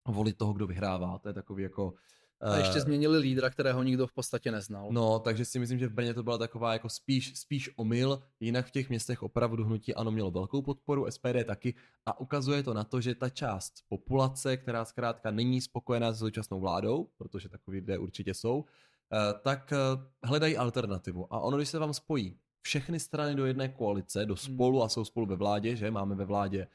volit 0.07 0.37
toho, 0.37 0.53
kdo 0.53 0.67
vyhrává. 0.67 1.19
To 1.19 1.27
je 1.27 1.33
takový 1.33 1.63
jako 1.63 1.93
a 2.41 2.57
ještě 2.57 2.77
eh, 2.77 2.81
změnili 2.81 3.17
lídra, 3.17 3.49
kterého 3.49 3.83
nikdo 3.83 4.07
v 4.07 4.13
podstatě 4.13 4.51
neznal. 4.51 4.87
No, 4.91 5.19
takže 5.19 5.45
si 5.45 5.59
myslím, 5.59 5.79
že 5.79 5.87
v 5.87 5.93
Brně 5.93 6.13
to 6.13 6.23
byla 6.23 6.37
taková 6.37 6.73
jako 6.73 6.89
spíš, 6.89 7.39
spíš 7.39 7.69
omyl, 7.75 8.21
jinak 8.39 8.67
v 8.67 8.71
těch 8.71 8.89
městech 8.89 9.23
opravdu 9.23 9.63
hnutí 9.63 9.95
ano 9.95 10.11
mělo 10.11 10.31
velkou 10.31 10.61
podporu, 10.61 11.05
SPD 11.09 11.45
taky 11.45 11.75
a 12.05 12.19
ukazuje 12.19 12.63
to 12.63 12.73
na 12.73 12.83
to, 12.83 13.01
že 13.01 13.15
ta 13.15 13.29
část 13.29 13.73
populace, 13.89 14.57
která 14.57 14.85
zkrátka 14.85 15.31
není 15.31 15.61
spokojená 15.61 16.11
s 16.11 16.19
současnou 16.19 16.59
vládou, 16.59 17.07
protože 17.17 17.49
takový 17.49 17.77
lidé 17.77 17.97
určitě 17.97 18.33
jsou, 18.33 18.65
eh, 19.13 19.33
tak 19.43 19.73
eh, 19.73 19.77
hledají 20.23 20.57
alternativu. 20.57 21.33
A 21.33 21.39
ono, 21.39 21.57
když 21.57 21.69
se 21.69 21.79
vám 21.79 21.93
spojí 21.93 22.37
všechny 22.61 22.99
strany 22.99 23.35
do 23.35 23.45
jedné 23.45 23.69
koalice, 23.69 24.25
do 24.25 24.33
hmm. 24.33 24.53
spolu 24.53 24.83
a 24.83 24.89
jsou 24.89 25.05
spolu 25.05 25.25
ve 25.25 25.35
vládě, 25.35 25.75
že 25.75 25.91
máme 25.91 26.15
ve 26.15 26.25
vládě 26.25 26.67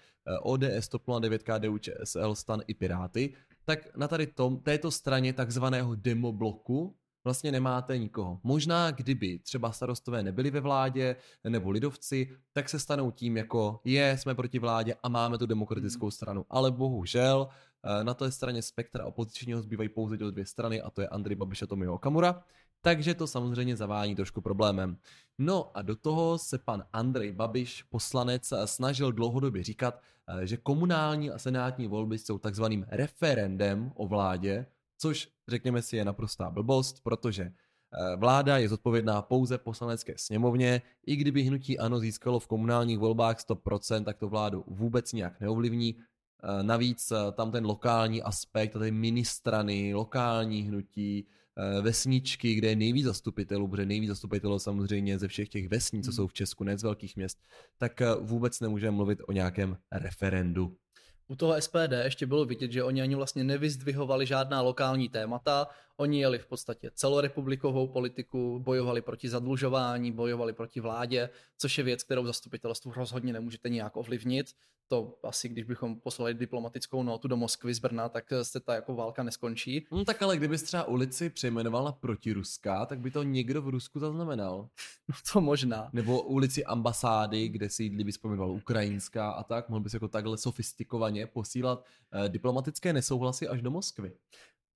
ODS, 0.42 0.88
TOP 0.88 1.02
09, 1.20 1.42
KDU, 1.42 1.78
ČSL, 1.78 2.34
STAN 2.34 2.60
i 2.66 2.74
Piráty, 2.74 3.34
tak 3.66 3.96
na 3.96 4.08
tady 4.08 4.26
tom, 4.26 4.60
této 4.60 4.90
straně 4.90 5.32
takzvaného 5.32 5.94
demobloku 5.94 6.96
vlastně 7.24 7.52
nemáte 7.52 7.98
nikoho. 7.98 8.40
Možná 8.42 8.90
kdyby 8.90 9.38
třeba 9.38 9.72
starostové 9.72 10.22
nebyli 10.22 10.50
ve 10.50 10.60
vládě 10.60 11.16
nebo 11.44 11.70
lidovci, 11.70 12.36
tak 12.52 12.68
se 12.68 12.78
stanou 12.78 13.10
tím 13.10 13.36
jako 13.36 13.80
je, 13.84 14.18
jsme 14.18 14.34
proti 14.34 14.58
vládě 14.58 14.94
a 15.02 15.08
máme 15.08 15.38
tu 15.38 15.46
demokratickou 15.46 16.10
stranu. 16.10 16.44
Ale 16.50 16.70
bohužel 16.70 17.48
eh, 17.48 18.04
na 18.04 18.14
té 18.14 18.30
straně 18.30 18.62
spektra 18.62 19.04
opozičního 19.04 19.62
zbývají 19.62 19.88
pouze 19.88 20.16
dvě 20.16 20.46
strany 20.46 20.82
a 20.82 20.90
to 20.90 21.00
je 21.00 21.08
Andrej 21.08 21.36
Babiš 21.36 21.62
a 21.62 21.66
Tomio 21.66 21.94
Okamura 21.94 22.44
takže 22.80 23.14
to 23.14 23.26
samozřejmě 23.26 23.76
zavání 23.76 24.14
trošku 24.14 24.40
problémem. 24.40 24.98
No 25.38 25.76
a 25.76 25.82
do 25.82 25.96
toho 25.96 26.38
se 26.38 26.58
pan 26.58 26.84
Andrej 26.92 27.32
Babiš, 27.32 27.82
poslanec, 27.82 28.52
snažil 28.64 29.12
dlouhodobě 29.12 29.62
říkat, 29.62 30.00
eh, 30.28 30.46
že 30.46 30.56
komunální 30.56 31.30
a 31.30 31.38
senátní 31.38 31.86
volby 31.86 32.18
jsou 32.18 32.38
takzvaným 32.38 32.86
referendem 32.88 33.92
o 33.94 34.06
vládě, 34.06 34.66
což 34.98 35.28
řekněme 35.48 35.82
si 35.82 35.96
je 35.96 36.04
naprostá 36.04 36.50
blbost, 36.50 37.02
protože 37.02 37.42
eh, 37.42 38.16
vláda 38.16 38.58
je 38.58 38.68
zodpovědná 38.68 39.22
pouze 39.22 39.58
poslanecké 39.58 40.14
sněmovně, 40.16 40.82
i 41.06 41.16
kdyby 41.16 41.42
hnutí 41.42 41.78
ANO 41.78 41.98
získalo 41.98 42.40
v 42.40 42.46
komunálních 42.46 42.98
volbách 42.98 43.36
100%, 43.38 44.04
tak 44.04 44.18
to 44.18 44.28
vládu 44.28 44.64
vůbec 44.66 45.12
nějak 45.12 45.40
neovlivní. 45.40 45.96
Eh, 45.96 46.62
navíc 46.62 47.12
tam 47.32 47.52
ten 47.52 47.66
lokální 47.66 48.22
aspekt, 48.22 48.76
ty 48.82 48.90
ministrany, 48.90 49.94
lokální 49.94 50.62
hnutí, 50.62 51.26
vesničky, 51.82 52.54
kde 52.54 52.68
je 52.68 52.76
nejvíc 52.76 53.04
zastupitelů, 53.04 53.68
protože 53.68 53.86
nejvíc 53.86 54.08
zastupitelů 54.08 54.58
samozřejmě 54.58 55.18
ze 55.18 55.28
všech 55.28 55.48
těch 55.48 55.68
vesnic, 55.68 56.04
co 56.04 56.10
hmm. 56.10 56.16
jsou 56.16 56.26
v 56.26 56.32
Česku, 56.32 56.64
ne 56.64 56.78
z 56.78 56.82
velkých 56.82 57.16
měst, 57.16 57.38
tak 57.78 58.00
eh, 58.00 58.14
vůbec 58.20 58.60
nemůžeme 58.60 58.96
mluvit 58.96 59.18
o 59.28 59.32
nějakém 59.32 59.76
referendu. 59.92 60.76
U 61.28 61.36
toho 61.36 61.60
SPD 61.60 61.92
ještě 62.04 62.26
bylo 62.26 62.44
vidět, 62.44 62.72
že 62.72 62.82
oni 62.82 63.02
ani 63.02 63.14
vlastně 63.14 63.44
nevyzdvihovali 63.44 64.26
žádná 64.26 64.60
lokální 64.60 65.08
témata, 65.08 65.66
oni 65.96 66.20
jeli 66.20 66.38
v 66.38 66.46
podstatě 66.46 66.90
celorepublikovou 66.94 67.88
politiku, 67.88 68.58
bojovali 68.58 69.02
proti 69.02 69.28
zadlužování, 69.28 70.12
bojovali 70.12 70.52
proti 70.52 70.80
vládě, 70.80 71.30
což 71.58 71.78
je 71.78 71.84
věc, 71.84 72.02
kterou 72.02 72.26
zastupitelstvu 72.26 72.92
rozhodně 72.96 73.32
nemůžete 73.32 73.68
nějak 73.68 73.96
ovlivnit. 73.96 74.46
To 74.88 75.18
asi, 75.22 75.48
když 75.48 75.64
bychom 75.64 76.00
poslali 76.00 76.34
diplomatickou 76.34 77.02
notu 77.02 77.28
do 77.28 77.36
Moskvy 77.36 77.74
z 77.74 77.78
Brna, 77.78 78.08
tak 78.08 78.24
se 78.42 78.60
ta 78.60 78.74
jako 78.74 78.94
válka 78.94 79.22
neskončí. 79.22 79.86
No 79.92 80.04
tak 80.04 80.22
ale 80.22 80.36
kdyby 80.36 80.58
třeba 80.58 80.84
ulici 80.84 81.30
přejmenoval 81.30 81.84
na 81.84 81.92
protiruská, 81.92 82.86
tak 82.86 83.00
by 83.00 83.10
to 83.10 83.22
někdo 83.22 83.62
v 83.62 83.68
Rusku 83.68 83.98
zaznamenal. 83.98 84.68
No 85.08 85.14
to 85.32 85.40
možná. 85.40 85.90
Nebo 85.92 86.22
ulici 86.22 86.64
ambasády, 86.64 87.48
kde 87.48 87.70
si 87.70 87.90
by 87.90 88.12
vzpomínal 88.12 88.50
ukrajinská 88.50 89.30
a 89.30 89.42
tak, 89.42 89.68
mohl 89.68 89.82
by 89.82 89.90
se 89.90 89.96
jako 89.96 90.08
takhle 90.08 90.38
sofistikovaně 90.38 91.26
posílat 91.26 91.84
eh, 92.12 92.28
diplomatické 92.28 92.92
nesouhlasy 92.92 93.48
až 93.48 93.62
do 93.62 93.70
Moskvy. 93.70 94.12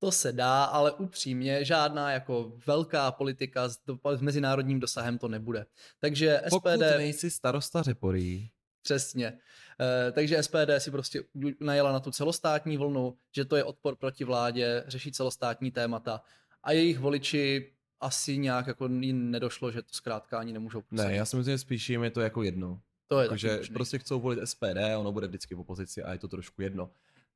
To 0.01 0.13
se 0.13 0.33
dá, 0.33 0.65
ale 0.65 0.93
upřímně 0.93 1.65
žádná 1.65 2.13
jako 2.13 2.53
velká 2.67 3.13
politika 3.13 3.69
s, 3.69 3.79
s 4.17 4.21
mezinárodním 4.21 4.81
dosahem 4.81 5.19
to 5.19 5.29
nebude. 5.29 5.67
Takže 5.99 6.41
SPD... 6.45 6.51
Pokud 6.51 6.81
nejsi 6.81 7.31
starosta 7.31 7.83
Řeporí. 7.83 8.51
Přesně. 8.83 9.39
E, 9.81 10.13
takže 10.13 10.43
SPD 10.43 10.71
si 10.79 10.91
prostě 10.91 11.23
najela 11.61 11.93
na 11.93 12.01
tu 12.01 12.11
celostátní 12.11 12.77
vlnu, 12.77 13.17
že 13.37 13.45
to 13.45 13.57
je 13.57 13.65
odpor 13.65 13.97
proti 13.97 14.25
vládě, 14.25 14.85
řeší 14.87 15.13
celostátní 15.13 15.71
témata 15.71 16.23
a 16.63 16.73
jejich 16.73 16.99
voliči 16.99 17.73
asi 18.01 18.39
nějak 18.39 18.67
jako 18.67 18.89
nedošlo, 18.89 19.73
že 19.73 19.83
to 19.83 19.93
zkrátka 19.93 20.39
ani 20.39 20.53
nemůžou 20.53 20.83
působit. 20.83 21.09
Ne, 21.09 21.17
já 21.17 21.25
si 21.25 21.37
myslím, 21.37 21.55
že 21.55 21.59
spíš 21.59 21.91
jim 21.91 22.05
je 22.05 22.11
to 22.11 22.21
jako 22.21 22.43
jedno. 22.43 22.81
To 23.07 23.21
je 23.21 23.29
Takže 23.29 23.61
prostě 23.73 23.99
chcou 23.99 24.21
volit 24.21 24.39
SPD, 24.45 24.79
ono 24.99 25.13
bude 25.13 25.27
vždycky 25.27 25.55
v 25.55 25.61
opozici 25.61 26.03
a 26.03 26.13
je 26.13 26.19
to 26.19 26.29
trošku 26.29 26.63
jedno. 26.63 26.91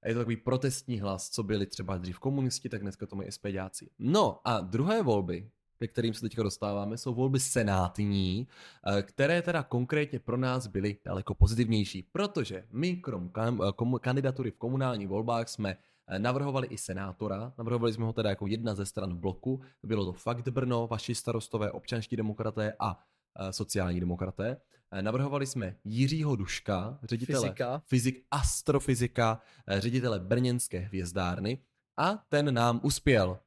A 0.05 0.09
je 0.09 0.15
to 0.15 0.21
takový 0.21 0.37
protestní 0.37 1.01
hlas, 1.01 1.31
co 1.31 1.43
byli 1.43 1.67
třeba 1.67 1.97
dřív 1.97 2.19
komunisti, 2.19 2.69
tak 2.69 2.83
dneska 2.83 3.07
to 3.07 3.17
mají 3.17 3.33
SPDáci. 3.33 3.91
No 3.99 4.41
a 4.45 4.61
druhé 4.61 5.03
volby, 5.03 5.51
ke 5.79 5.89
kterým 5.89 6.15
se 6.15 6.21
teďka 6.21 6.43
dostáváme, 6.43 6.97
jsou 6.97 7.15
volby 7.15 7.41
senátní, 7.41 8.49
eh, 8.87 9.03
které 9.03 9.43
teda 9.43 9.63
konkrétně 9.63 10.19
pro 10.19 10.37
nás 10.37 10.67
byly 10.67 10.97
daleko 11.05 11.35
pozitivnější, 11.35 12.03
protože 12.03 12.65
my 12.73 12.97
krom 12.97 13.31
eh, 13.39 13.99
kandidatury 14.01 14.51
v 14.51 14.57
komunálních 14.57 15.09
volbách 15.09 15.49
jsme 15.49 15.77
eh, 16.09 16.19
navrhovali 16.19 16.67
i 16.67 16.79
senátora, 16.79 17.53
navrhovali 17.59 17.93
jsme 17.93 18.05
ho 18.05 18.13
teda 18.13 18.31
jako 18.31 18.47
jedna 18.47 18.75
ze 18.75 18.87
stran 18.87 19.17
bloku, 19.17 19.61
bylo 19.83 20.05
to 20.05 20.13
fakt 20.13 20.49
Brno, 20.49 20.87
vaši 20.87 21.15
starostové, 21.15 21.71
občanští 21.71 22.17
demokraté 22.17 22.77
a 22.79 23.05
sociální 23.51 24.01
demokraté. 24.01 24.57
Eh, 24.95 25.03
navrhovali 25.03 25.47
jsme 25.47 25.77
Jiřího 25.85 26.37
Duška, 26.37 26.99
ředitele 27.03 27.49
Fyzika. 27.49 27.83
fyzik, 27.87 28.25
astrofyzika, 28.31 29.41
eh, 29.67 29.81
ředitele 29.81 30.21
Brněnské 30.21 30.79
hvězdárny 30.79 31.59
a 31.97 32.25
ten 32.29 32.55
nám 32.55 32.81
uspěl. 32.83 33.39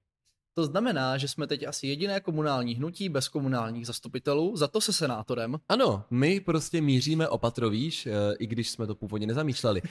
To 0.54 0.66
znamená, 0.66 1.18
že 1.18 1.28
jsme 1.28 1.48
teď 1.48 1.68
asi 1.68 1.88
jediné 1.88 2.20
komunální 2.20 2.76
hnutí 2.76 3.10
bez 3.10 3.28
komunálních 3.28 3.88
zastupitelů, 3.88 4.58
za 4.58 4.68
to 4.68 4.82
se 4.82 4.94
senátorem. 4.94 5.58
Ano, 5.70 6.04
my 6.10 6.40
prostě 6.40 6.82
míříme 6.82 7.28
opatrovíš, 7.30 8.06
eh, 8.06 8.12
i 8.40 8.48
když 8.48 8.70
jsme 8.70 8.88
to 8.88 8.96
původně 8.96 9.28
nezamýšleli. 9.28 9.82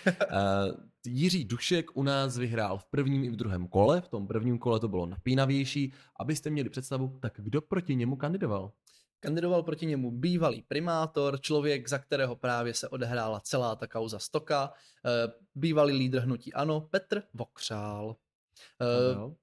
Jiří 1.06 1.44
Dušek 1.44 1.96
u 1.96 2.02
nás 2.02 2.38
vyhrál 2.38 2.78
v 2.78 2.84
prvním 2.84 3.24
i 3.24 3.30
v 3.30 3.36
druhém 3.36 3.68
kole, 3.68 4.00
v 4.00 4.08
tom 4.08 4.26
prvním 4.26 4.58
kole 4.58 4.80
to 4.80 4.88
bylo 4.88 5.06
napínavější. 5.06 5.92
Abyste 6.20 6.50
měli 6.50 6.68
představu, 6.68 7.18
tak 7.20 7.32
kdo 7.36 7.62
proti 7.62 7.96
němu 7.96 8.16
kandidoval? 8.16 8.72
Kandidoval 9.20 9.62
proti 9.62 9.86
němu 9.86 10.10
bývalý 10.10 10.62
primátor, 10.62 11.40
člověk, 11.40 11.88
za 11.88 11.98
kterého 11.98 12.36
právě 12.36 12.74
se 12.74 12.88
odehrála 12.88 13.40
celá 13.40 13.76
ta 13.76 13.86
kauza 13.86 14.18
Stoka, 14.18 14.72
eh, 15.06 15.32
bývalý 15.54 15.98
lídr 15.98 16.18
hnutí 16.18 16.52
Ano, 16.52 16.80
Petr 16.80 17.22
Vokřál. 17.34 18.16
Eh, 18.80 19.34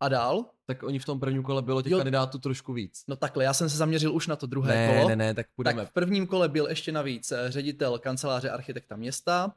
a 0.00 0.08
dál? 0.08 0.44
Tak 0.66 0.82
oni 0.82 0.98
v 0.98 1.04
tom 1.04 1.20
prvním 1.20 1.42
kole 1.42 1.62
bylo 1.62 1.82
těch 1.82 1.92
jo. 1.92 1.98
kandidátů 1.98 2.38
trošku 2.38 2.72
víc. 2.72 3.04
No 3.08 3.16
takhle, 3.16 3.44
já 3.44 3.54
jsem 3.54 3.68
se 3.68 3.76
zaměřil 3.76 4.14
už 4.14 4.26
na 4.26 4.36
to 4.36 4.46
druhé 4.46 4.74
ne, 4.74 4.94
kolo. 4.94 5.08
Ne, 5.08 5.16
ne, 5.16 5.34
tak 5.34 5.46
půjdeme. 5.56 5.82
Tak 5.82 5.90
v 5.90 5.92
prvním 5.92 6.26
kole 6.26 6.48
byl 6.48 6.66
ještě 6.66 6.92
navíc 6.92 7.32
eh, 7.32 7.50
ředitel 7.50 7.98
kanceláře 7.98 8.50
architekta 8.50 8.96
města, 8.96 9.54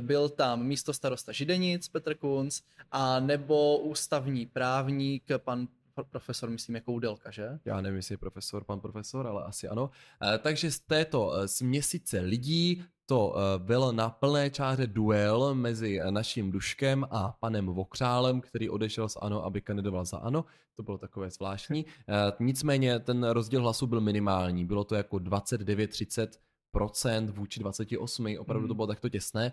byl 0.00 0.28
tam 0.28 0.62
místo 0.62 0.92
starosta 0.92 1.32
Židenic 1.32 1.88
Petr 1.88 2.14
Kunc 2.14 2.60
a 2.90 3.20
nebo 3.20 3.78
ústavní 3.78 4.46
právník 4.46 5.24
pan 5.36 5.68
profesor, 6.04 6.50
myslím, 6.50 6.74
jako 6.74 6.92
Udelka, 6.92 7.30
že? 7.30 7.58
Já 7.64 7.80
nevím, 7.80 7.96
jestli 7.96 8.12
je 8.12 8.18
profesor, 8.18 8.64
pan 8.64 8.80
profesor, 8.80 9.26
ale 9.26 9.44
asi 9.44 9.68
ano. 9.68 9.90
E, 10.34 10.38
takže 10.38 10.70
z 10.70 10.80
této 10.80 11.32
směsice 11.46 12.20
lidí 12.20 12.84
to 13.06 13.34
e, 13.36 13.58
byl 13.58 13.92
na 13.92 14.10
plné 14.10 14.50
čáře 14.50 14.86
duel 14.86 15.54
mezi 15.54 16.00
naším 16.10 16.50
Duškem 16.50 17.06
a 17.10 17.36
panem 17.40 17.66
Vokřálem, 17.66 18.40
který 18.40 18.70
odešel 18.70 19.08
z 19.08 19.16
ANO, 19.20 19.44
aby 19.44 19.60
kandidoval 19.60 20.04
za 20.04 20.18
ANO. 20.18 20.44
To 20.76 20.82
bylo 20.82 20.98
takové 20.98 21.30
zvláštní. 21.30 21.86
Nicméně 22.40 22.98
ten 22.98 23.24
rozdíl 23.24 23.62
hlasu 23.62 23.86
byl 23.86 24.00
minimální. 24.00 24.64
Bylo 24.64 24.84
to 24.84 24.94
jako 24.94 25.16
29-30 25.16 26.28
procent 26.70 27.30
vůči 27.30 27.60
28, 27.60 28.26
opravdu 28.38 28.66
to 28.66 28.72
hmm. 28.72 28.76
bylo 28.76 28.86
takto 28.86 29.08
těsné, 29.08 29.52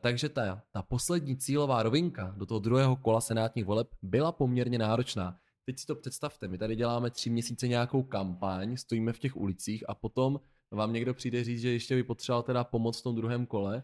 takže 0.00 0.28
ta, 0.28 0.62
ta 0.70 0.82
poslední 0.82 1.36
cílová 1.36 1.82
rovinka 1.82 2.34
do 2.36 2.46
toho 2.46 2.60
druhého 2.60 2.96
kola 2.96 3.20
senátních 3.20 3.64
voleb 3.64 3.88
byla 4.02 4.32
poměrně 4.32 4.78
náročná. 4.78 5.36
Teď 5.64 5.78
si 5.78 5.86
to 5.86 5.94
představte, 5.94 6.48
my 6.48 6.58
tady 6.58 6.76
děláme 6.76 7.10
tři 7.10 7.30
měsíce 7.30 7.68
nějakou 7.68 8.02
kampaň, 8.02 8.76
stojíme 8.76 9.12
v 9.12 9.18
těch 9.18 9.36
ulicích 9.36 9.84
a 9.88 9.94
potom 9.94 10.40
vám 10.70 10.92
někdo 10.92 11.14
přijde 11.14 11.44
říct, 11.44 11.60
že 11.60 11.70
ještě 11.70 11.94
by 11.94 12.02
potřeboval 12.02 12.42
teda 12.42 12.64
pomoc 12.64 13.00
v 13.00 13.02
tom 13.02 13.16
druhém 13.16 13.46
kole. 13.46 13.82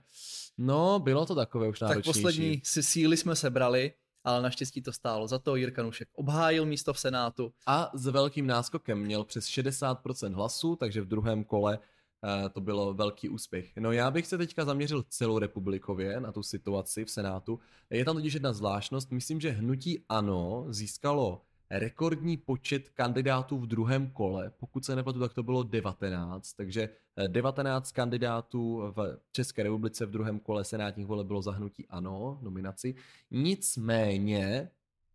No, 0.59 0.99
bylo 0.99 1.27
to 1.27 1.35
takové 1.35 1.69
už 1.69 1.81
náročnější. 1.81 2.07
Tak 2.07 2.15
poslední 2.15 2.61
si 2.65 2.83
síly 2.83 3.17
jsme 3.17 3.37
sebrali, 3.37 3.93
ale 4.25 4.43
naštěstí 4.43 4.83
to 4.83 4.93
stálo. 4.93 5.29
Za 5.29 5.39
to 5.39 5.57
Jirka 5.57 5.83
Nušek 5.83 6.09
obhájil 6.13 6.67
místo 6.67 6.93
v 6.93 6.99
Senátu. 6.99 7.53
A 7.67 7.91
s 7.95 8.07
velkým 8.07 8.47
náskokem 8.47 8.99
měl 8.99 9.25
přes 9.25 9.47
60% 9.47 10.35
hlasů, 10.35 10.77
takže 10.77 11.01
v 11.01 11.07
druhém 11.07 11.45
kole 11.45 11.79
uh, 11.79 12.49
to 12.49 12.61
bylo 12.61 12.95
velký 12.95 13.29
úspěch. 13.29 13.77
No 13.77 13.93
já 13.93 14.11
bych 14.11 14.27
se 14.27 14.39
teďka 14.39 14.65
zaměřil 14.65 15.05
celou 15.09 15.39
republikově 15.39 16.21
na 16.21 16.33
tu 16.33 16.43
situaci 16.43 17.05
v 17.05 17.11
Senátu. 17.11 17.61
Je 17.91 18.05
tam 18.05 18.17
totiž 18.17 18.35
jedna 18.35 18.53
zvláštnost, 18.53 19.11
myslím, 19.11 19.41
že 19.41 19.51
hnutí 19.51 20.05
ANO 20.09 20.67
získalo 20.69 21.43
rekordní 21.71 22.37
počet 22.37 22.89
kandidátů 22.89 23.59
v 23.59 23.67
druhém 23.67 24.11
kole. 24.11 24.53
Pokud 24.59 24.85
se 24.85 24.97
nepletu, 24.97 25.21
tak 25.21 25.35
to 25.35 25.43
bylo 25.43 25.63
19, 25.63 26.53
takže 26.53 26.89
19 27.27 27.91
eh, 27.91 27.95
kandidátů 27.95 28.83
v 28.97 29.19
České 29.33 29.63
republice 29.63 30.07
v 30.07 30.11
druhém 30.11 30.41
kole 30.41 30.65
senátních 30.65 31.07
voleb 31.07 31.27
bylo 31.27 31.43
zahnutí 31.43 31.87
ano, 31.89 32.39
nominaci. 32.43 32.95
Nicméně 33.31 34.71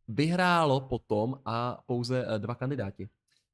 vyhrálo 0.07 0.81
potom 0.81 1.39
a 1.45 1.83
pouze 1.85 2.25
eh, 2.27 2.39
dva 2.39 2.55
kandidáti. 2.55 3.09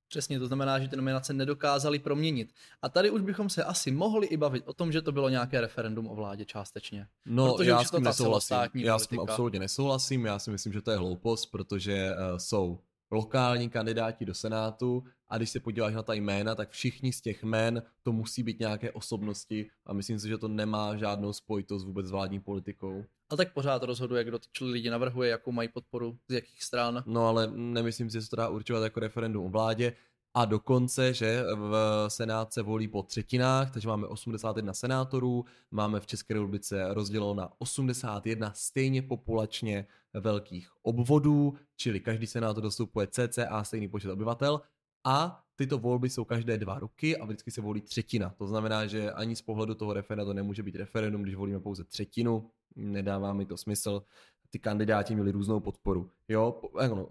Přesně, 0.07 0.39
to 0.39 0.47
znamená, 0.47 0.79
že 0.79 0.87
ty 0.87 0.95
nominace 0.95 1.33
nedokázali 1.33 1.99
proměnit. 1.99 2.53
A 2.81 2.89
tady 2.89 3.09
už 3.09 3.21
bychom 3.21 3.49
se 3.49 3.63
asi 3.63 3.91
mohli 3.91 4.27
i 4.27 4.37
bavit 4.37 4.67
o 4.67 4.73
tom, 4.73 4.91
že 4.91 5.01
to 5.01 5.11
bylo 5.11 5.29
nějaké 5.29 5.61
referendum 5.61 6.07
o 6.07 6.15
vládě 6.15 6.45
částečně. 6.45 7.07
No, 7.25 7.53
protože 7.53 7.69
já 7.69 7.83
s 7.83 7.91
tím 7.91 8.03
nesouhlasím. 8.03 8.57
Já 8.73 8.99
s 8.99 9.07
tím 9.07 9.19
absolutně 9.19 9.59
nesouhlasím. 9.59 10.25
Já 10.25 10.39
si 10.39 10.51
myslím, 10.51 10.73
že 10.73 10.81
to 10.81 10.91
je 10.91 10.97
hloupost, 10.97 11.45
protože 11.45 12.11
uh, 12.11 12.37
jsou 12.37 12.79
lokální 13.11 13.69
kandidáti 13.69 14.25
do 14.25 14.33
Senátu 14.33 15.03
a 15.29 15.37
když 15.37 15.49
se 15.49 15.59
podíváš 15.59 15.93
na 15.93 16.03
ta 16.03 16.13
jména, 16.13 16.55
tak 16.55 16.69
všichni 16.69 17.13
z 17.13 17.21
těch 17.21 17.43
jmén 17.43 17.83
to 18.03 18.11
musí 18.11 18.43
být 18.43 18.59
nějaké 18.59 18.91
osobnosti 18.91 19.69
a 19.85 19.93
myslím 19.93 20.19
si, 20.19 20.27
že 20.27 20.37
to 20.37 20.47
nemá 20.47 20.95
žádnou 20.95 21.33
spojitost 21.33 21.85
vůbec 21.85 22.05
s 22.05 22.11
vládní 22.11 22.39
politikou. 22.39 23.05
A 23.29 23.35
tak 23.35 23.53
pořád 23.53 23.83
rozhoduje, 23.83 24.23
kdo 24.23 24.39
ty 24.39 24.47
lidi 24.61 24.89
navrhuje, 24.89 25.29
jakou 25.29 25.51
mají 25.51 25.69
podporu, 25.69 26.17
z 26.27 26.33
jakých 26.33 26.63
stran. 26.63 27.03
No 27.05 27.27
ale 27.27 27.51
nemyslím 27.55 28.09
si, 28.09 28.13
že 28.13 28.21
se 28.21 28.29
to 28.29 28.35
dá 28.35 28.49
určovat 28.49 28.83
jako 28.83 28.99
referendum 28.99 29.45
o 29.45 29.49
vládě. 29.49 29.93
A 30.33 30.45
dokonce, 30.45 31.13
že 31.13 31.43
v 31.55 32.05
Senát 32.07 32.53
se 32.53 32.61
volí 32.61 32.87
po 32.87 33.03
třetinách, 33.03 33.71
takže 33.71 33.87
máme 33.87 34.07
81 34.07 34.73
senátorů, 34.73 35.45
máme 35.71 35.99
v 35.99 36.07
České 36.07 36.33
republice 36.33 36.93
rozděleno 36.93 37.33
na 37.33 37.49
81 37.57 38.53
stejně 38.55 39.01
populačně 39.01 39.87
velkých 40.13 40.69
obvodů, 40.81 41.53
čili 41.75 41.99
každý 41.99 42.27
senátor 42.27 42.63
dostupuje 42.63 43.07
cca 43.07 43.63
stejný 43.63 43.87
počet 43.87 44.11
obyvatel 44.11 44.61
a 45.03 45.43
tyto 45.55 45.77
volby 45.77 46.09
jsou 46.09 46.25
každé 46.25 46.57
dva 46.57 46.79
roky 46.79 47.17
a 47.17 47.25
vždycky 47.25 47.51
se 47.51 47.61
volí 47.61 47.81
třetina. 47.81 48.33
To 48.37 48.47
znamená, 48.47 48.87
že 48.87 49.11
ani 49.11 49.35
z 49.35 49.41
pohledu 49.41 49.75
toho 49.75 49.93
referenda 49.93 50.25
to 50.25 50.33
nemůže 50.33 50.63
být 50.63 50.75
referendum, 50.75 51.21
když 51.21 51.35
volíme 51.35 51.59
pouze 51.59 51.83
třetinu, 51.83 52.51
nedává 52.75 53.33
mi 53.33 53.45
to 53.45 53.57
smysl. 53.57 54.03
Ty 54.49 54.59
kandidáti 54.59 55.15
měli 55.15 55.31
různou 55.31 55.59
podporu. 55.59 56.09
Jo, 56.27 56.61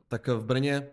tak 0.08 0.28
v 0.28 0.44
Brně 0.44 0.90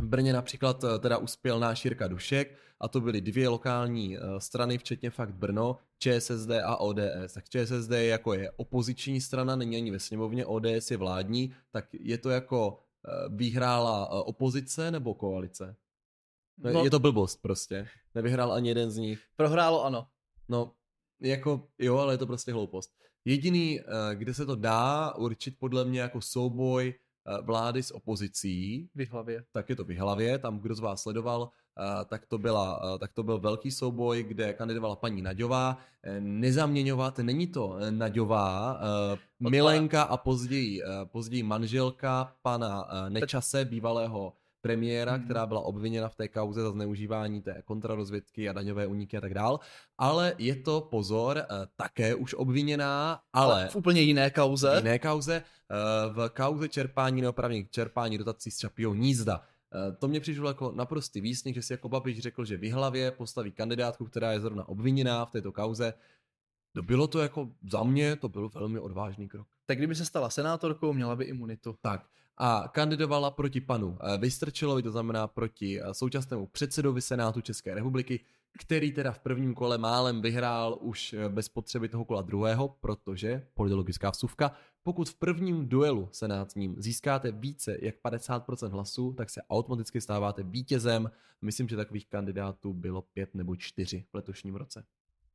v 0.00 0.06
Brně 0.06 0.32
například 0.32 0.84
eh, 0.84 0.98
teda 0.98 1.18
uspěl 1.18 1.60
náš 1.60 1.84
Jirka 1.84 2.08
Dušek 2.08 2.58
a 2.80 2.88
to 2.88 3.00
byly 3.00 3.20
dvě 3.20 3.48
lokální 3.48 4.16
eh, 4.16 4.20
strany, 4.38 4.78
včetně 4.78 5.10
fakt 5.10 5.34
Brno, 5.34 5.78
ČSSD 5.98 6.50
a 6.50 6.76
ODS. 6.76 7.32
Tak 7.34 7.48
ČSSD 7.48 7.90
je 7.90 8.06
jako 8.06 8.34
je 8.34 8.50
opoziční 8.50 9.20
strana, 9.20 9.56
není 9.56 9.76
ani 9.76 9.90
ve 9.90 9.98
sněmovně, 9.98 10.46
ODS 10.46 10.90
je 10.90 10.96
vládní, 10.96 11.54
tak 11.70 11.86
je 11.92 12.18
to 12.18 12.30
jako 12.30 12.78
eh, 13.08 13.28
vyhrála 13.28 14.08
opozice 14.08 14.90
nebo 14.90 15.14
koalice? 15.14 15.76
No, 16.58 16.72
no, 16.72 16.84
je 16.84 16.90
to 16.90 16.98
blbost 16.98 17.42
prostě. 17.42 17.88
Nevyhrál 18.14 18.52
ani 18.52 18.68
jeden 18.68 18.90
z 18.90 18.96
nich. 18.96 19.20
Prohrálo 19.36 19.84
ano. 19.84 20.06
No, 20.48 20.72
jako 21.20 21.68
jo, 21.78 21.96
ale 21.96 22.14
je 22.14 22.18
to 22.18 22.26
prostě 22.26 22.52
hloupost. 22.52 22.90
Jediný, 23.24 23.80
kde 24.14 24.34
se 24.34 24.46
to 24.46 24.56
dá 24.56 25.14
určit 25.14 25.58
podle 25.58 25.84
mě 25.84 26.00
jako 26.00 26.20
souboj 26.20 26.94
vlády 27.42 27.82
s 27.82 27.94
opozicí. 27.94 28.88
V 28.94 29.10
hlavě. 29.10 29.44
Tak 29.52 29.68
je 29.68 29.76
to 29.76 29.84
v 29.84 29.98
hlavě, 29.98 30.38
tam 30.38 30.58
kdo 30.58 30.74
z 30.74 30.80
vás 30.80 31.02
sledoval, 31.02 31.50
eh, 31.50 32.04
tak 32.04 32.26
to, 32.26 32.38
byla, 32.38 32.80
eh, 32.94 32.98
tak 32.98 33.12
to 33.12 33.22
byl 33.22 33.38
velký 33.38 33.70
souboj, 33.70 34.22
kde 34.22 34.52
kandidovala 34.52 34.96
paní 34.96 35.22
Naďová. 35.22 35.78
Nezaměňovat, 36.20 37.18
není 37.18 37.46
to 37.46 37.76
Naďová, 37.90 38.80
Milenka 39.40 40.02
a 40.02 40.16
později, 40.16 40.82
později 41.04 41.42
manželka 41.42 42.36
pana 42.42 42.88
Nečase, 43.08 43.64
bývalého 43.64 44.32
premiéra, 44.64 45.12
hmm. 45.12 45.24
která 45.24 45.46
byla 45.46 45.60
obviněna 45.60 46.08
v 46.08 46.14
té 46.14 46.28
kauze 46.28 46.62
za 46.62 46.70
zneužívání 46.70 47.42
té 47.42 47.62
kontrarozvědky 47.64 48.48
a 48.48 48.52
daňové 48.52 48.86
uniky 48.86 49.16
a 49.16 49.20
tak 49.20 49.34
dál. 49.34 49.60
Ale 49.98 50.34
je 50.38 50.56
to, 50.56 50.80
pozor, 50.80 51.38
eh, 51.38 51.44
také 51.76 52.14
už 52.14 52.34
obviněná, 52.34 53.20
ale... 53.32 53.68
V 53.68 53.76
úplně 53.76 54.00
jiné 54.00 54.30
kauze. 54.30 54.80
V 54.80 54.84
jiné 54.84 54.98
kauze, 54.98 55.36
eh, 55.36 55.44
v 56.12 56.28
kauze 56.28 56.68
čerpání 56.68 57.22
neopravných 57.22 57.70
čerpání 57.70 58.18
dotací 58.18 58.50
z 58.50 58.58
Čapího 58.58 58.94
nízda. 58.94 59.44
Eh, 59.44 59.92
to 59.92 60.08
mě 60.08 60.20
přišlo 60.20 60.48
jako 60.48 60.72
naprostý 60.72 61.20
výsměch, 61.20 61.54
že 61.54 61.62
si 61.62 61.72
jako 61.72 61.88
Babiš 61.88 62.18
řekl, 62.18 62.44
že 62.44 62.56
v 62.56 62.72
hlavě 62.72 63.10
postaví 63.10 63.52
kandidátku, 63.52 64.04
která 64.04 64.32
je 64.32 64.40
zrovna 64.40 64.68
obviněná 64.68 65.24
v 65.24 65.30
této 65.30 65.52
kauze. 65.52 65.94
No 66.74 66.82
bylo 66.82 67.06
to 67.06 67.20
jako, 67.20 67.50
za 67.70 67.82
mě 67.82 68.16
to 68.16 68.28
byl 68.28 68.48
velmi 68.48 68.80
odvážný 68.80 69.28
krok. 69.28 69.46
Tak 69.66 69.78
kdyby 69.78 69.94
se 69.94 70.04
stala 70.04 70.30
senátorkou, 70.30 70.92
měla 70.92 71.16
by 71.16 71.24
imunitu. 71.24 71.76
Tak 71.82 72.06
a 72.36 72.68
kandidovala 72.68 73.30
proti 73.30 73.60
panu 73.60 73.98
eh, 74.00 74.18
Vystrčilovi, 74.18 74.82
to 74.82 74.90
znamená 74.90 75.26
proti 75.26 75.80
eh, 75.80 75.94
současnému 75.94 76.46
předsedovi 76.46 77.00
Senátu 77.00 77.40
České 77.40 77.74
republiky, 77.74 78.20
který 78.58 78.92
teda 78.92 79.12
v 79.12 79.18
prvním 79.18 79.54
kole 79.54 79.78
málem 79.78 80.22
vyhrál 80.22 80.78
už 80.80 81.12
eh, 81.12 81.28
bez 81.28 81.48
potřeby 81.48 81.88
toho 81.88 82.04
kola 82.04 82.22
druhého, 82.22 82.68
protože, 82.68 83.46
politologická 83.54 84.10
vsuvka, 84.10 84.52
pokud 84.82 85.08
v 85.08 85.14
prvním 85.14 85.68
duelu 85.68 86.08
senátním 86.12 86.74
získáte 86.78 87.32
více 87.32 87.76
jak 87.82 87.94
50% 88.04 88.68
hlasů, 88.68 89.12
tak 89.12 89.30
se 89.30 89.42
automaticky 89.50 90.00
stáváte 90.00 90.42
vítězem. 90.42 91.10
Myslím, 91.42 91.68
že 91.68 91.76
takových 91.76 92.06
kandidátů 92.06 92.72
bylo 92.72 93.02
pět 93.02 93.34
nebo 93.34 93.56
čtyři 93.56 94.04
v 94.10 94.14
letošním 94.14 94.54
roce. 94.54 94.84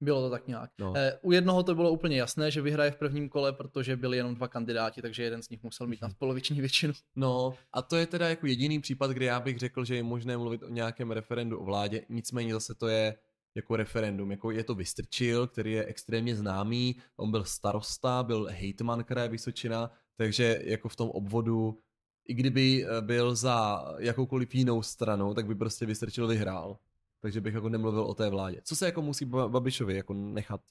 Bylo 0.02 0.22
to 0.22 0.30
tak 0.30 0.48
nějak. 0.48 0.72
No. 0.80 0.94
Eh, 0.96 1.20
u 1.22 1.32
jednoho 1.32 1.64
to 1.64 1.76
bylo 1.76 1.92
úplně 1.92 2.18
jasné, 2.18 2.52
že 2.52 2.62
vyhraje 2.62 2.92
v 2.92 2.96
prvním 2.96 3.30
kole, 3.30 3.54
protože 3.54 3.98
byli 3.98 4.18
jenom 4.18 4.36
dva 4.36 4.48
kandidáti, 4.48 5.02
takže 5.02 5.24
jeden 5.24 5.44
z 5.44 5.50
nich 5.50 5.64
musel 5.64 5.88
mít 5.88 6.02
nadpoloviční 6.02 6.60
většinu. 6.60 6.94
No 7.16 7.54
a 7.74 7.82
to 7.82 7.96
je 7.96 8.06
teda 8.06 8.30
jako 8.30 8.48
jediný 8.48 8.80
případ, 8.82 9.12
kde 9.12 9.26
já 9.26 9.40
bych 9.40 9.60
řekl, 9.60 9.86
že 9.86 9.96
je 9.96 10.04
možné 10.04 10.38
mluvit 10.38 10.64
o 10.64 10.70
nějakém 10.70 11.12
referendu 11.12 11.60
o 11.60 11.64
vládě, 11.64 12.06
nicméně 12.10 12.54
zase 12.54 12.76
to 12.76 12.88
je 12.88 13.16
jako 13.56 13.76
referendum, 13.76 14.32
jako 14.32 14.52
je 14.52 14.64
to 14.64 14.76
Vystrčil, 14.76 15.48
který 15.48 15.72
je 15.72 15.86
extrémně 15.86 16.36
známý, 16.36 16.96
on 17.16 17.32
byl 17.32 17.44
starosta, 17.44 18.24
byl 18.24 18.48
hejtman 18.52 19.04
kraje 19.04 19.30
Vysočina, 19.30 19.92
takže 20.18 20.62
jako 20.64 20.90
v 20.90 20.96
tom 20.96 21.10
obvodu, 21.10 21.80
i 22.28 22.34
kdyby 22.34 22.86
eh, 22.86 23.02
byl 23.02 23.36
za 23.36 23.86
jakoukoliv 24.00 24.56
jinou 24.56 24.82
stranou, 24.82 25.34
tak 25.34 25.46
by 25.46 25.56
prostě 25.56 25.86
Vystrčil 25.86 26.28
vyhrál 26.28 26.78
takže 27.22 27.42
bych 27.42 27.54
jako 27.54 27.70
nemluvil 27.70 28.02
o 28.02 28.14
té 28.14 28.30
vládě. 28.30 28.62
Co 28.64 28.76
se 28.76 28.86
jako 28.86 29.02
musí 29.02 29.26
Babišovi 29.26 29.96
jako 29.96 30.14
nechat 30.14 30.62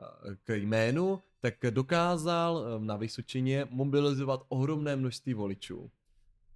eh, 0.00 0.36
k 0.44 0.54
jménu, 0.54 1.22
tak 1.40 1.54
dokázal 1.70 2.64
eh, 2.64 2.84
na 2.84 2.96
Vysočině 2.96 3.66
mobilizovat 3.70 4.40
ohromné 4.48 4.96
množství 4.96 5.34
voličů. 5.34 5.90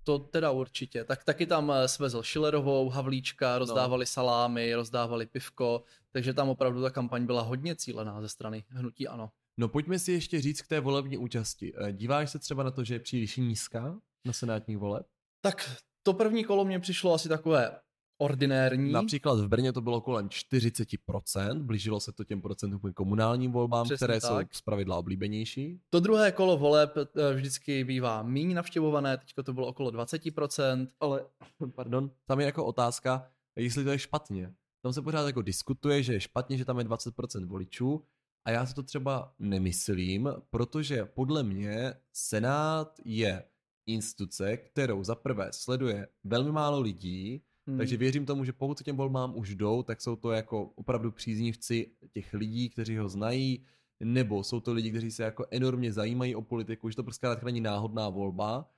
To 0.04 0.18
teda 0.18 0.50
určitě. 0.50 1.04
Tak 1.04 1.24
taky 1.24 1.46
tam 1.46 1.70
eh, 1.70 1.88
svezl 1.88 2.22
Schillerovou, 2.22 2.88
Havlíčka, 2.88 3.58
rozdávali 3.58 4.02
no. 4.02 4.06
salámy, 4.06 4.74
rozdávali 4.74 5.26
pivko, 5.26 5.82
takže 6.12 6.34
tam 6.34 6.48
opravdu 6.48 6.82
ta 6.82 6.90
kampaň 6.90 7.26
byla 7.26 7.42
hodně 7.42 7.76
cílená 7.76 8.20
ze 8.20 8.28
strany 8.28 8.64
hnutí 8.68 9.08
ano. 9.08 9.30
No 9.56 9.68
pojďme 9.68 9.98
si 9.98 10.12
ještě 10.12 10.40
říct 10.40 10.62
k 10.62 10.68
té 10.68 10.80
volební 10.80 11.18
účasti. 11.18 11.72
Díváš 11.92 12.30
se 12.30 12.38
třeba 12.38 12.62
na 12.62 12.70
to, 12.70 12.84
že 12.84 12.94
je 12.94 13.00
příliš 13.00 13.36
nízká 13.36 14.00
na 14.24 14.32
senátních 14.32 14.78
voleb? 14.78 15.06
Tak 15.40 15.76
to 16.02 16.12
první 16.12 16.44
kolo 16.44 16.64
mě 16.64 16.80
přišlo 16.80 17.14
asi 17.14 17.28
takové 17.28 17.80
ordinérní. 18.18 18.92
Například 18.92 19.40
v 19.40 19.48
Brně 19.48 19.72
to 19.72 19.80
bylo 19.80 20.00
kolem 20.00 20.28
40%, 20.28 21.62
blížilo 21.62 22.00
se 22.00 22.12
to 22.12 22.24
těm 22.24 22.42
procentům 22.42 22.92
komunálním 22.94 23.52
volbám, 23.52 23.84
Přesně 23.84 23.96
které 23.96 24.20
tak. 24.20 24.30
jsou 24.30 24.58
zpravidla 24.58 24.96
oblíbenější. 24.96 25.80
To 25.90 26.00
druhé 26.00 26.32
kolo 26.32 26.56
voleb 26.56 26.94
eh, 26.96 27.34
vždycky 27.34 27.84
bývá 27.84 28.22
méně 28.22 28.54
navštěvované, 28.54 29.16
teďko 29.16 29.42
to 29.42 29.52
bylo 29.52 29.66
okolo 29.66 29.90
20%. 29.90 30.88
Ale, 31.00 31.26
pardon, 31.74 32.10
tam 32.26 32.40
je 32.40 32.46
jako 32.46 32.64
otázka, 32.64 33.30
jestli 33.56 33.84
to 33.84 33.90
je 33.90 33.98
špatně. 33.98 34.54
Tam 34.82 34.92
se 34.92 35.02
pořád 35.02 35.26
jako 35.26 35.42
diskutuje, 35.42 36.02
že 36.02 36.12
je 36.12 36.20
špatně, 36.20 36.58
že 36.58 36.64
tam 36.64 36.78
je 36.78 36.84
20% 36.84 37.46
voličů, 37.46 38.02
a 38.46 38.50
já 38.50 38.66
si 38.66 38.74
to 38.74 38.82
třeba 38.82 39.34
nemyslím, 39.38 40.28
protože 40.50 41.04
podle 41.04 41.42
mě 41.42 41.94
Senát 42.12 43.00
je 43.04 43.44
instituce, 43.86 44.56
kterou 44.56 45.04
za 45.04 45.14
prvé 45.14 45.48
sleduje 45.52 46.08
velmi 46.24 46.52
málo 46.52 46.80
lidí, 46.80 47.42
Hmm. 47.66 47.78
Takže 47.78 47.96
věřím 47.96 48.26
tomu, 48.26 48.44
že 48.44 48.52
pokud 48.52 48.78
se 48.78 48.84
těm 48.84 48.96
volbám 48.96 49.36
už 49.36 49.54
jdou, 49.54 49.82
tak 49.82 50.00
jsou 50.00 50.16
to 50.16 50.32
jako 50.32 50.64
opravdu 50.74 51.10
příznivci 51.10 51.90
těch 52.12 52.34
lidí, 52.34 52.70
kteří 52.70 52.96
ho 52.96 53.08
znají, 53.08 53.66
nebo 54.00 54.44
jsou 54.44 54.60
to 54.60 54.72
lidi, 54.72 54.90
kteří 54.90 55.10
se 55.10 55.22
jako 55.22 55.46
enormně 55.50 55.92
zajímají 55.92 56.34
o 56.34 56.42
politiku, 56.42 56.90
že 56.90 56.96
to 56.96 57.02
prostě 57.02 57.26
není 57.44 57.60
náhodná 57.60 58.08
volba. 58.08 58.70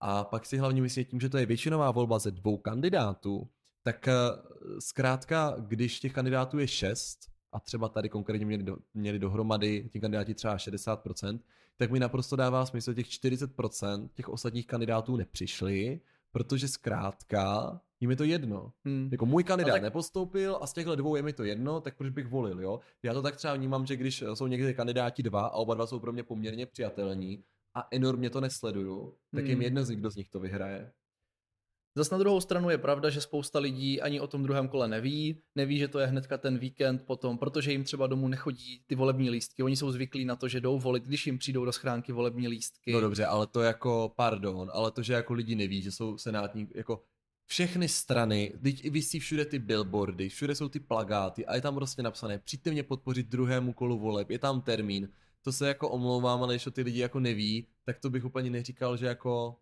A 0.00 0.24
pak 0.24 0.46
si 0.46 0.56
hlavně 0.56 0.82
myslím 0.82 1.04
tím, 1.04 1.20
že 1.20 1.28
to 1.28 1.38
je 1.38 1.46
většinová 1.46 1.90
volba 1.90 2.18
ze 2.18 2.30
dvou 2.30 2.56
kandidátů, 2.56 3.48
tak 3.82 4.08
eh, 4.08 4.12
zkrátka, 4.78 5.56
když 5.58 6.00
těch 6.00 6.12
kandidátů 6.12 6.58
je 6.58 6.68
šest, 6.68 7.30
a 7.52 7.60
třeba 7.60 7.88
tady 7.88 8.08
konkrétně 8.08 8.46
měli, 8.46 8.62
do, 8.62 8.76
měli 8.94 9.18
dohromady 9.18 9.88
ti 9.92 10.00
kandidáti 10.00 10.34
třeba 10.34 10.56
60%, 10.56 11.40
tak 11.76 11.90
mi 11.90 12.00
naprosto 12.00 12.36
dává 12.36 12.66
smysl, 12.66 12.94
těch 12.94 13.06
40% 13.06 14.08
těch 14.14 14.28
ostatních 14.28 14.66
kandidátů 14.66 15.16
nepřišli, 15.16 16.00
protože 16.32 16.68
zkrátka 16.68 17.80
jim 18.00 18.10
je 18.10 18.16
to 18.16 18.24
jedno. 18.24 18.72
Hmm. 18.84 19.08
Jako 19.12 19.26
můj 19.26 19.44
kandidát 19.44 19.72
tak... 19.72 19.82
nepostoupil 19.82 20.58
a 20.60 20.66
z 20.66 20.72
těchto 20.72 20.96
dvou 20.96 21.16
je 21.16 21.22
mi 21.22 21.32
to 21.32 21.44
jedno, 21.44 21.80
tak 21.80 21.96
proč 21.96 22.10
bych 22.10 22.26
volil, 22.26 22.60
jo? 22.60 22.80
Já 23.02 23.14
to 23.14 23.22
tak 23.22 23.36
třeba 23.36 23.54
vnímám, 23.54 23.86
že 23.86 23.96
když 23.96 24.24
jsou 24.34 24.46
někdy 24.46 24.74
kandidáti 24.74 25.22
dva 25.22 25.46
a 25.46 25.50
oba 25.50 25.74
dva 25.74 25.86
jsou 25.86 26.00
pro 26.00 26.12
mě 26.12 26.22
poměrně 26.22 26.66
přijatelní 26.66 27.44
a 27.74 27.88
enormně 27.90 28.30
to 28.30 28.40
nesleduju, 28.40 29.14
tak 29.34 29.44
hmm. 29.44 29.50
jim 29.50 29.62
jedno 29.62 29.84
z 29.84 29.90
nich, 29.90 29.98
kdo 29.98 30.10
z 30.10 30.16
nich 30.16 30.28
to 30.28 30.40
vyhraje. 30.40 30.92
Zas 31.94 32.10
na 32.10 32.18
druhou 32.18 32.40
stranu 32.40 32.70
je 32.70 32.78
pravda, 32.78 33.10
že 33.10 33.20
spousta 33.20 33.58
lidí 33.58 34.00
ani 34.00 34.20
o 34.20 34.26
tom 34.26 34.42
druhém 34.42 34.68
kole 34.68 34.88
neví, 34.88 35.42
neví, 35.54 35.78
že 35.78 35.88
to 35.88 35.98
je 35.98 36.06
hnedka 36.06 36.38
ten 36.38 36.58
víkend 36.58 37.02
potom, 37.06 37.38
protože 37.38 37.72
jim 37.72 37.84
třeba 37.84 38.06
domů 38.06 38.28
nechodí 38.28 38.82
ty 38.86 38.94
volební 38.94 39.30
lístky. 39.30 39.62
Oni 39.62 39.76
jsou 39.76 39.92
zvyklí 39.92 40.24
na 40.24 40.36
to, 40.36 40.48
že 40.48 40.60
jdou 40.60 40.78
volit, 40.78 41.04
když 41.04 41.26
jim 41.26 41.38
přijdou 41.38 41.64
do 41.64 41.72
schránky 41.72 42.12
volební 42.12 42.48
lístky. 42.48 42.92
No 42.92 43.00
dobře, 43.00 43.26
ale 43.26 43.46
to 43.46 43.60
jako, 43.60 44.12
pardon, 44.16 44.70
ale 44.74 44.90
to, 44.90 45.02
že 45.02 45.12
jako 45.12 45.32
lidi 45.32 45.54
neví, 45.54 45.82
že 45.82 45.92
jsou 45.92 46.18
senátní, 46.18 46.68
jako 46.74 47.02
všechny 47.46 47.88
strany, 47.88 48.52
teď 48.62 48.90
vysí 48.90 49.20
všude 49.20 49.44
ty 49.44 49.58
billboardy, 49.58 50.28
všude 50.28 50.54
jsou 50.54 50.68
ty 50.68 50.80
plagáty 50.80 51.46
a 51.46 51.54
je 51.54 51.60
tam 51.60 51.74
prostě 51.74 52.02
napsané, 52.02 52.38
přijďte 52.38 52.70
mě 52.70 52.82
podpořit 52.82 53.26
druhému 53.26 53.72
kolu 53.72 53.98
voleb, 53.98 54.30
je 54.30 54.38
tam 54.38 54.60
termín, 54.60 55.08
to 55.42 55.52
se 55.52 55.68
jako 55.68 55.88
omlouvám, 55.88 56.42
ale 56.42 56.54
když 56.54 56.64
to 56.64 56.70
ty 56.70 56.82
lidi 56.82 57.00
jako 57.00 57.20
neví, 57.20 57.66
tak 57.84 57.98
to 57.98 58.10
bych 58.10 58.24
úplně 58.24 58.50
neříkal, 58.50 58.96
že 58.96 59.06
jako, 59.06 59.56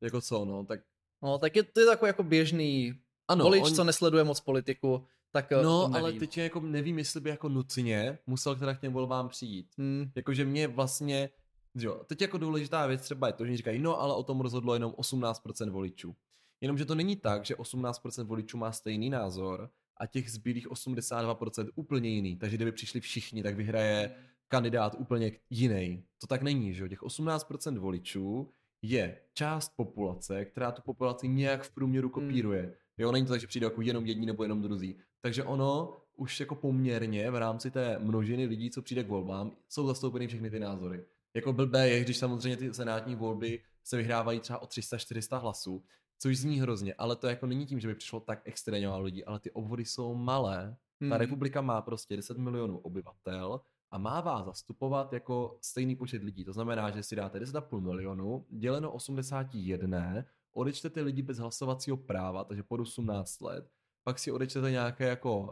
jako 0.00 0.20
co 0.20 0.44
no, 0.44 0.64
tak 0.64 0.80
No, 1.22 1.38
tak 1.38 1.56
je 1.56 1.62
to 1.62 1.80
je 1.80 1.86
takový 1.86 2.08
jako 2.08 2.22
běžný 2.22 2.94
ano, 3.28 3.44
volič, 3.44 3.64
on... 3.64 3.74
co 3.74 3.84
nesleduje 3.84 4.24
moc 4.24 4.40
politiku, 4.40 5.04
tak 5.32 5.52
eh, 5.52 5.62
No, 5.62 5.90
ale 5.94 6.12
teď 6.12 6.38
jako 6.38 6.60
nevím, 6.60 6.98
jestli 6.98 7.20
by 7.20 7.30
jako 7.30 7.48
nutně 7.48 8.18
musel 8.26 8.56
teda 8.56 8.74
k 8.74 8.80
těm 8.80 8.92
volbám 8.92 9.28
přijít. 9.28 9.66
Hmm. 9.78 10.10
Jakože 10.16 10.44
mě 10.44 10.68
vlastně, 10.68 11.30
jo, 11.74 12.04
teď 12.06 12.20
jako 12.20 12.38
důležitá 12.38 12.86
věc 12.86 13.02
třeba 13.02 13.26
je 13.26 13.32
to, 13.32 13.46
že 13.46 13.56
říkají, 13.56 13.78
no 13.78 14.00
ale 14.00 14.14
o 14.14 14.22
tom 14.22 14.40
rozhodlo 14.40 14.74
jenom 14.74 14.92
18% 14.92 15.70
voličů. 15.70 16.16
Jenomže 16.60 16.84
to 16.84 16.94
není 16.94 17.16
tak, 17.16 17.44
že 17.44 17.54
18% 17.54 18.24
voličů 18.24 18.58
má 18.58 18.72
stejný 18.72 19.10
názor 19.10 19.70
a 19.96 20.06
těch 20.06 20.30
zbylých 20.30 20.68
82% 20.68 21.68
úplně 21.74 22.08
jiný. 22.08 22.36
Takže 22.36 22.56
kdyby 22.56 22.72
přišli 22.72 23.00
všichni, 23.00 23.42
tak 23.42 23.56
vyhraje 23.56 24.14
kandidát 24.48 24.96
úplně 24.98 25.32
jiný. 25.50 26.04
To 26.20 26.26
tak 26.26 26.42
není, 26.42 26.74
že 26.74 26.82
jo? 26.82 26.88
Těch 26.88 27.02
18% 27.02 27.78
voličů 27.78 28.50
je 28.82 29.20
část 29.34 29.72
populace, 29.76 30.44
která 30.44 30.72
tu 30.72 30.82
populaci 30.82 31.28
nějak 31.28 31.62
v 31.62 31.70
průměru 31.70 32.08
kopíruje. 32.08 32.62
Hmm. 32.62 32.72
Jo, 32.98 33.12
není 33.12 33.26
to 33.26 33.32
tak, 33.32 33.40
že 33.40 33.46
přijde 33.46 33.66
jako 33.66 33.82
jenom 33.82 34.06
jedni 34.06 34.26
nebo 34.26 34.42
jenom 34.42 34.62
druzí. 34.62 34.98
Takže 35.20 35.44
ono 35.44 35.96
už 36.16 36.40
jako 36.40 36.54
poměrně 36.54 37.30
v 37.30 37.36
rámci 37.36 37.70
té 37.70 37.98
množiny 37.98 38.46
lidí, 38.46 38.70
co 38.70 38.82
přijde 38.82 39.04
k 39.04 39.08
volbám, 39.08 39.52
jsou 39.68 39.86
zastoupeny 39.86 40.26
všechny 40.26 40.50
ty 40.50 40.60
názory. 40.60 41.04
Jako 41.34 41.52
blbé 41.52 41.88
je, 41.88 42.00
když 42.04 42.16
samozřejmě 42.16 42.56
ty 42.56 42.74
senátní 42.74 43.14
volby 43.14 43.62
se 43.84 43.96
vyhrávají 43.96 44.40
třeba 44.40 44.58
o 44.58 44.66
300-400 44.66 45.40
hlasů, 45.40 45.84
což 46.18 46.38
zní 46.38 46.60
hrozně, 46.60 46.94
ale 46.94 47.16
to 47.16 47.26
jako 47.26 47.46
není 47.46 47.66
tím, 47.66 47.80
že 47.80 47.88
by 47.88 47.94
přišlo 47.94 48.20
tak 48.20 48.40
extrémně 48.44 48.88
málo 48.88 49.02
lidí, 49.02 49.24
ale 49.24 49.40
ty 49.40 49.50
obvody 49.50 49.84
jsou 49.84 50.14
malé. 50.14 50.76
Hmm. 51.00 51.10
Ta 51.10 51.18
republika 51.18 51.60
má 51.60 51.82
prostě 51.82 52.16
10 52.16 52.38
milionů 52.38 52.78
obyvatel 52.78 53.60
a 53.90 53.98
má 53.98 54.20
vás 54.20 54.46
zastupovat 54.46 55.12
jako 55.12 55.58
stejný 55.60 55.96
počet 55.96 56.22
lidí. 56.22 56.44
To 56.44 56.52
znamená, 56.52 56.90
že 56.90 57.02
si 57.02 57.16
dáte 57.16 57.38
10,5 57.38 57.80
milionu, 57.80 58.46
děleno 58.50 58.92
81, 58.92 60.24
odečtete 60.52 61.00
lidi 61.00 61.22
bez 61.22 61.38
hlasovacího 61.38 61.96
práva, 61.96 62.44
takže 62.44 62.62
pod 62.62 62.80
18 62.80 63.40
let, 63.40 63.70
pak 64.02 64.18
si 64.18 64.32
odečtete 64.32 64.70
nějaké 64.70 65.08
jako 65.08 65.40
uh, 65.40 65.48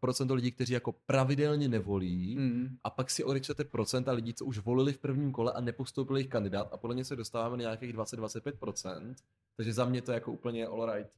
procento 0.00 0.34
lidí, 0.34 0.52
kteří 0.52 0.72
jako 0.72 0.92
pravidelně 0.92 1.68
nevolí 1.68 2.36
mm. 2.38 2.76
a 2.84 2.90
pak 2.90 3.10
si 3.10 3.24
odečtete 3.24 3.64
procenta 3.64 4.12
lidí, 4.12 4.34
co 4.34 4.44
už 4.44 4.58
volili 4.58 4.92
v 4.92 4.98
prvním 4.98 5.32
kole 5.32 5.52
a 5.52 5.60
nepostoupil 5.60 6.16
jejich 6.16 6.28
kandidát 6.28 6.68
a 6.72 6.76
podle 6.76 6.94
mě 6.94 7.04
se 7.04 7.16
dostáváme 7.16 7.56
na 7.56 7.60
nějakých 7.60 7.94
20-25%, 7.94 9.14
takže 9.56 9.72
za 9.72 9.84
mě 9.84 10.02
to 10.02 10.12
je 10.12 10.14
jako 10.14 10.32
úplně 10.32 10.66
all 10.66 10.94
right. 10.94 11.10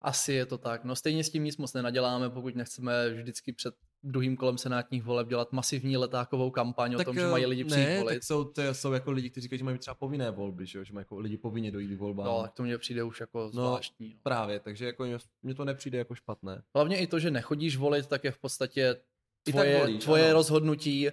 Asi 0.00 0.32
je 0.32 0.46
to 0.46 0.58
tak. 0.58 0.84
No 0.84 0.96
stejně 0.96 1.24
s 1.24 1.30
tím 1.30 1.44
nic 1.44 1.56
moc 1.56 1.72
nenaděláme, 1.72 2.30
pokud 2.30 2.54
nechceme 2.54 3.10
vždycky 3.10 3.52
před 3.52 3.74
druhým 4.02 4.36
kolem 4.36 4.58
senátních 4.58 5.02
voleb 5.02 5.28
dělat 5.28 5.52
masivní 5.52 5.96
letákovou 5.96 6.50
kampaň 6.50 6.92
tak, 6.92 7.00
o 7.00 7.04
tom, 7.04 7.16
že 7.16 7.26
mají 7.26 7.46
lidi 7.46 7.64
přijít 7.64 7.86
ne, 7.86 7.98
volit. 7.98 8.14
Tak 8.14 8.24
jsou, 8.24 8.44
to 8.44 8.74
jsou 8.74 8.92
jako 8.92 9.10
lidi, 9.10 9.30
kteří 9.30 9.42
říkají, 9.42 9.58
že 9.58 9.64
mají 9.64 9.78
třeba 9.78 9.94
povinné 9.94 10.30
volby, 10.30 10.66
že, 10.66 10.84
že 10.84 10.92
mají 10.92 11.02
jako 11.02 11.18
lidi 11.18 11.36
povinně 11.36 11.70
dojít 11.70 11.96
volbám. 11.96 12.26
No, 12.26 12.42
tak 12.42 12.52
to 12.52 12.62
mně 12.62 12.78
přijde 12.78 13.02
už 13.02 13.20
jako 13.20 13.38
no, 13.38 13.48
zvláštní. 13.48 14.08
No. 14.08 14.20
Právě, 14.22 14.60
takže 14.60 14.86
jako 14.86 15.06
mně 15.42 15.54
to 15.54 15.64
nepřijde 15.64 15.98
jako 15.98 16.14
špatné. 16.14 16.62
Hlavně 16.74 16.98
i 16.98 17.06
to, 17.06 17.18
že 17.18 17.30
nechodíš 17.30 17.76
volit, 17.76 18.06
tak 18.06 18.24
je 18.24 18.30
v 18.30 18.38
podstatě 18.38 18.96
tvoje, 19.42 19.78
volíš, 19.78 20.04
tvoje 20.04 20.32
rozhodnutí 20.32 21.08
uh, 21.08 21.12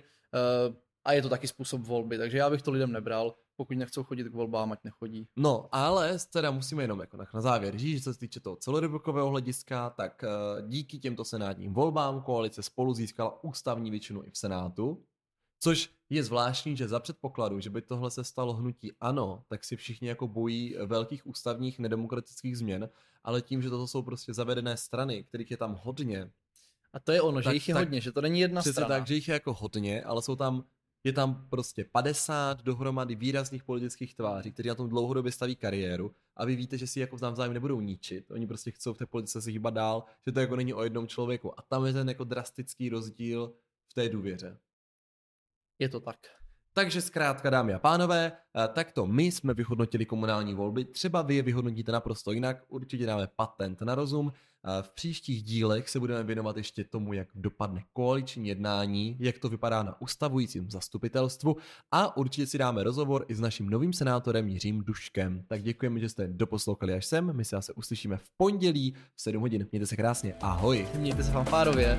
a 1.05 1.13
je 1.13 1.21
to 1.21 1.29
taky 1.29 1.47
způsob 1.47 1.81
volby, 1.81 2.17
takže 2.17 2.37
já 2.37 2.49
bych 2.49 2.61
to 2.61 2.71
lidem 2.71 2.91
nebral 2.91 3.35
pokud 3.55 3.77
nechcou 3.77 4.03
chodit 4.03 4.23
k 4.27 4.33
volbám, 4.33 4.71
ať 4.71 4.83
nechodí. 4.83 5.27
No, 5.35 5.69
ale 5.71 6.17
teda 6.33 6.51
musíme 6.51 6.83
jenom 6.83 6.99
jako 6.99 7.17
na 7.17 7.41
závěr 7.41 7.77
říct, 7.77 7.97
že 7.97 8.03
co 8.03 8.13
se 8.13 8.19
týče 8.19 8.39
toho 8.39 8.55
celorepublikového 8.55 9.29
hlediska, 9.29 9.89
tak 9.89 10.23
uh, 10.23 10.69
díky 10.69 10.99
těmto 10.99 11.25
senátním 11.25 11.73
volbám 11.73 12.21
koalice 12.21 12.63
spolu 12.63 12.93
získala 12.93 13.43
ústavní 13.43 13.91
většinu 13.91 14.23
i 14.23 14.31
v 14.31 14.37
Senátu, 14.37 15.03
což 15.59 15.89
je 16.09 16.23
zvláštní, 16.23 16.77
že 16.77 16.87
za 16.87 16.99
předpokladu, 16.99 17.59
že 17.59 17.69
by 17.69 17.81
tohle 17.81 18.11
se 18.11 18.23
stalo 18.23 18.53
hnutí 18.53 18.91
ano, 18.99 19.43
tak 19.47 19.63
si 19.63 19.75
všichni 19.75 20.07
jako 20.07 20.27
bojí 20.27 20.75
velkých 20.85 21.27
ústavních 21.27 21.79
nedemokratických 21.79 22.57
změn, 22.57 22.89
ale 23.23 23.41
tím, 23.41 23.61
že 23.61 23.69
toto 23.69 23.87
jsou 23.87 24.01
prostě 24.01 24.33
zavedené 24.33 24.77
strany, 24.77 25.23
kterých 25.23 25.51
je 25.51 25.57
tam 25.57 25.79
hodně, 25.83 26.31
a 26.93 26.99
to 26.99 27.11
je 27.11 27.21
ono, 27.21 27.41
tak, 27.41 27.51
že 27.51 27.53
jich 27.53 27.67
je 27.67 27.73
tak, 27.73 27.83
hodně, 27.83 28.01
že 28.01 28.11
to 28.11 28.21
není 28.21 28.39
jedna 28.39 28.61
strana. 28.61 28.87
tak, 28.87 29.07
že 29.07 29.15
jich 29.15 29.27
je 29.27 29.33
jako 29.33 29.53
hodně, 29.53 30.03
ale 30.03 30.21
jsou 30.21 30.35
tam 30.35 30.63
je 31.05 31.13
tam 31.13 31.47
prostě 31.49 31.85
50 31.85 32.61
dohromady 32.61 33.15
výrazných 33.15 33.63
politických 33.63 34.15
tváří, 34.15 34.51
kteří 34.51 34.69
na 34.69 34.75
tom 34.75 34.89
dlouhodobě 34.89 35.31
staví 35.31 35.55
kariéru 35.55 36.15
a 36.35 36.45
vy 36.45 36.55
víte, 36.55 36.77
že 36.77 36.87
si 36.87 36.99
jako 36.99 37.17
navzájem 37.21 37.53
nebudou 37.53 37.81
ničit. 37.81 38.31
Oni 38.31 38.47
prostě 38.47 38.71
chcou 38.71 38.93
v 38.93 38.97
té 38.97 39.05
politice 39.05 39.41
se 39.41 39.51
hýbat 39.51 39.73
dál, 39.73 40.03
že 40.25 40.31
to 40.31 40.39
jako 40.39 40.55
není 40.55 40.73
o 40.73 40.83
jednom 40.83 41.07
člověku. 41.07 41.59
A 41.59 41.61
tam 41.61 41.85
je 41.85 41.93
ten 41.93 42.09
jako 42.09 42.23
drastický 42.23 42.89
rozdíl 42.89 43.53
v 43.87 43.93
té 43.93 44.09
důvěře. 44.09 44.57
Je 45.79 45.89
to 45.89 45.99
tak. 45.99 46.44
Takže 46.77 47.01
zkrátka, 47.01 47.49
dámy 47.49 47.73
a 47.73 47.79
pánové, 47.79 48.31
eh, 48.31 48.67
takto 48.67 49.05
my 49.05 49.23
jsme 49.23 49.53
vyhodnotili 49.53 50.05
komunální 50.05 50.53
volby, 50.53 50.85
třeba 50.85 51.21
vy 51.21 51.35
je 51.35 51.41
vyhodnotíte 51.41 51.91
naprosto 51.91 52.31
jinak, 52.31 52.57
určitě 52.67 53.05
dáme 53.05 53.27
patent 53.35 53.81
na 53.81 53.95
rozum. 53.95 54.33
Eh, 54.33 54.81
v 54.81 54.89
příštích 54.89 55.43
dílech 55.43 55.89
se 55.89 55.99
budeme 55.99 56.23
věnovat 56.23 56.57
ještě 56.57 56.83
tomu, 56.83 57.13
jak 57.13 57.27
dopadne 57.35 57.83
koaliční 57.93 58.47
jednání, 58.47 59.17
jak 59.19 59.39
to 59.39 59.49
vypadá 59.49 59.83
na 59.83 60.01
ustavujícím 60.01 60.71
zastupitelstvu 60.71 61.55
a 61.91 62.17
určitě 62.17 62.47
si 62.47 62.57
dáme 62.57 62.83
rozhovor 62.83 63.25
i 63.27 63.35
s 63.35 63.39
naším 63.39 63.69
novým 63.69 63.93
senátorem 63.93 64.47
Jiřím 64.47 64.83
Duškem. 64.83 65.43
Tak 65.47 65.63
děkujeme, 65.63 65.99
že 65.99 66.09
jste 66.09 66.27
doposlouchali 66.27 66.93
až 66.93 67.05
sem, 67.05 67.33
my 67.33 67.45
se 67.45 67.55
zase 67.55 67.73
uslyšíme 67.73 68.17
v 68.17 68.29
pondělí 68.37 68.95
v 69.15 69.21
7 69.21 69.41
hodin. 69.41 69.67
Mějte 69.71 69.87
se 69.87 69.95
krásně, 69.95 70.33
ahoj. 70.41 70.87
Mějte 70.95 71.23
se 71.23 71.31
fanfárově. 71.31 71.97